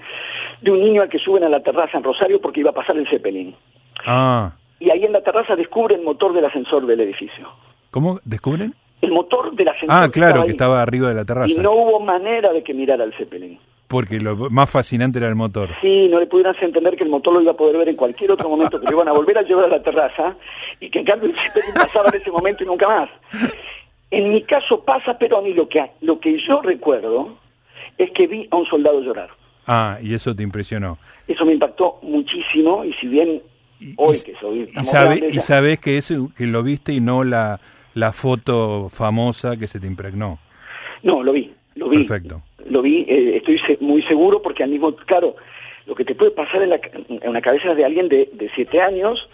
de 0.62 0.72
un 0.72 0.80
niño 0.80 1.02
al 1.02 1.10
que 1.10 1.20
suben 1.20 1.44
a 1.44 1.50
la 1.50 1.60
terraza 1.62 1.98
en 1.98 2.04
Rosario 2.04 2.40
porque 2.40 2.62
iba 2.62 2.70
a 2.70 2.74
pasar 2.74 2.96
el 2.98 3.10
Zeppelin. 3.10 3.54
Ah. 4.06 4.54
Y 4.82 4.90
ahí 4.90 5.06
en 5.06 5.14
la 5.14 5.22
terraza 5.22 5.56
descubren 5.56 6.00
el 6.00 6.06
motor 6.06 6.34
del 6.34 6.44
ascensor 6.44 6.88
del 6.88 7.00
edificio. 7.02 7.48
¿Cómo? 7.92 8.20
¿Descubren? 8.26 8.74
El 9.00 9.12
motor 9.12 9.54
del 9.54 9.68
ascensor. 9.68 9.96
Ah, 9.96 10.10
claro, 10.10 10.44
que 10.44 10.52
estaba, 10.52 10.82
arriba 10.82 11.10
de 11.10 11.14
la 11.14 11.24
terraza. 11.24 11.52
Y 11.52 11.56
no 11.58 11.72
hubo 11.72 12.00
manera 12.00 12.52
de 12.52 12.64
que 12.64 12.74
mirara 12.74 13.04
el 13.04 13.14
Zeppelin. 13.14 13.60
Porque 13.88 14.20
lo 14.20 14.36
más 14.50 14.72
fascinante 14.72 15.20
era 15.20 15.28
el 15.28 15.36
motor. 15.36 15.70
Sí, 15.82 16.08
no 16.08 16.20
le 16.20 16.26
pudieran 16.26 16.56
entender 16.60 16.96
que 16.96 17.04
el 17.04 17.12
motor 17.12 17.34
lo 17.36 17.42
iba 17.42 17.52
a 17.52 17.56
poder 17.56 17.78
ver 17.78 17.90
en 17.90 17.96
cualquier 17.96 18.32
otro 18.32 18.50
momento, 18.50 18.80
que 18.80 18.88
lo 18.88 18.94
iban 18.94 19.08
a 19.08 19.12
volver 19.12 19.38
a 19.38 19.44
llevar 19.44 19.66
a 19.66 19.68
la 19.68 19.84
terraza 19.84 20.36
y 20.80 20.90
que 20.90 21.00
en 21.00 21.06
cambio 21.06 21.30
el 21.30 21.36
Zeppelin 21.36 21.74
pasaba 21.76 22.10
en 22.10 22.20
ese 22.20 22.32
momento 22.32 22.64
y 22.64 22.68
nunca 22.68 22.88
más. 22.88 23.10
En 24.10 24.30
mi 24.30 24.42
caso 24.44 24.84
pasa, 24.84 25.16
pero 25.20 25.38
a 25.38 25.42
mí 25.44 25.54
lo 25.54 25.70
que, 25.70 25.92
lo 26.02 26.20
que 26.20 26.40
yo 26.48 26.60
recuerdo 26.64 27.38
es 28.00 28.10
que 28.12 28.26
vi 28.26 28.48
a 28.50 28.56
un 28.56 28.66
soldado 28.66 29.00
llorar. 29.02 29.30
Ah, 29.68 30.00
y 30.02 30.16
eso 30.16 30.36
te 30.36 30.42
impresionó. 30.42 30.98
Eso 31.28 31.46
me 31.46 31.54
impactó 31.54 32.00
muchísimo 32.02 32.84
y 32.84 32.94
si 32.94 33.08
bien 33.08 33.44
hoy 33.98 34.18
que 34.24 34.34
soy... 34.40 34.70
Y, 34.76 34.84
sabe, 34.84 35.30
y 35.32 35.40
sabes 35.40 35.80
que, 35.80 35.98
eso, 35.98 36.30
que 36.38 36.48
lo 36.48 36.64
viste 36.64 36.94
y 36.94 37.00
no 37.00 37.24
la, 37.24 37.60
la 37.94 38.12
foto 38.12 38.90
famosa 38.90 39.58
que 39.58 39.68
se 39.68 39.80
te 39.80 39.88
impregnó. 39.88 40.40
No, 41.04 41.24
lo 41.24 41.34
vi, 41.34 41.52
lo 41.76 41.90
vi. 41.90 41.98
Perfecto. 41.98 42.42
Lo 42.70 42.82
vi, 42.82 43.06
eh, 43.08 43.38
estoy 43.38 43.60
muy 43.80 44.04
seguro 44.04 44.42
porque 44.42 44.64
al 44.64 44.70
mismo, 44.70 44.96
claro, 44.96 45.36
lo 45.86 45.96
que 45.96 46.06
te 46.06 46.16
puede 46.16 46.32
pasar 46.32 46.62
en 46.62 46.70
la, 46.70 46.80
en 47.10 47.34
la 47.34 47.42
cabeza 47.42 47.74
de 47.74 47.86
alguien 47.86 48.08
de, 48.08 48.30
de 48.34 48.50
siete 48.56 48.80
años, 48.82 49.28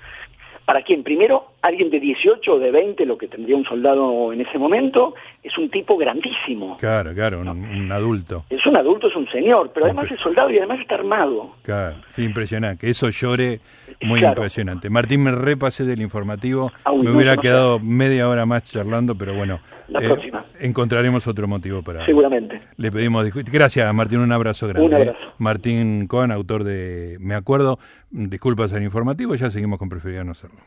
¿para 0.68 0.82
quién? 0.82 1.02
Primero, 1.02 1.54
alguien 1.62 1.90
de 1.90 1.98
18 1.98 2.54
o 2.54 2.60
de 2.60 2.72
20, 2.72 3.06
lo 3.06 3.18
que 3.18 3.30
tendría 3.30 3.56
un 3.56 3.64
soldado 3.64 4.34
en 4.34 4.42
ese 4.42 4.58
momento, 4.58 5.16
es 5.42 5.58
un 5.58 5.70
tipo 5.70 5.96
grandísimo. 5.96 6.76
Claro, 6.78 7.14
claro, 7.14 7.40
un, 7.40 7.90
adulto. 7.90 8.44
Es 8.50 8.66
un 8.66 8.76
adulto, 8.78 9.08
es 9.08 9.16
un 9.16 9.30
señor, 9.30 9.72
pero 9.74 9.86
además 9.86 10.12
es 10.12 10.20
soldado 10.20 10.52
y 10.52 10.58
además 10.58 10.82
está 10.82 10.96
armado. 10.96 11.56
Claro, 11.62 11.96
sí, 12.10 12.26
impresionante. 12.26 12.86
Que 12.86 12.92
eso 12.92 13.08
llore, 13.08 13.62
muy 14.02 14.22
impresionante. 14.22 14.90
Martín, 14.90 15.24
me 15.24 15.32
repasé 15.32 15.86
del 15.86 16.02
informativo. 16.02 16.70
me 17.02 17.12
hubiera 17.12 17.38
quedado 17.38 17.80
media 17.80 18.28
hora 18.28 18.46
más 18.46 18.66
charlando, 18.66 19.16
pero 19.16 19.34
bueno. 19.36 19.62
La 19.88 20.00
eh, 20.02 20.06
próxima. 20.06 20.44
Encontraremos 20.60 21.28
otro 21.28 21.48
motivo 21.48 21.82
para. 21.82 22.06
Seguramente. 22.06 22.62
Le 22.76 22.92
pedimos 22.92 23.26
Gracias, 23.34 23.94
Martín, 23.94 24.20
un 24.20 24.34
abrazo 24.34 24.68
grande. 24.68 24.86
Un 24.86 24.94
¿eh? 24.94 24.96
abrazo. 24.98 25.34
Martín 25.38 26.08
Cohen, 26.08 26.32
autor 26.32 26.66
de 26.66 27.16
Me 27.22 27.36
Acuerdo. 27.36 27.80
Disculpas 28.10 28.72
al 28.74 28.84
informativo, 28.84 29.36
ya 29.36 29.52
seguimos 29.52 29.80
con 29.80 29.90
Preferir 29.90 30.24
no 30.24 30.32
hacerlo. 30.32 30.60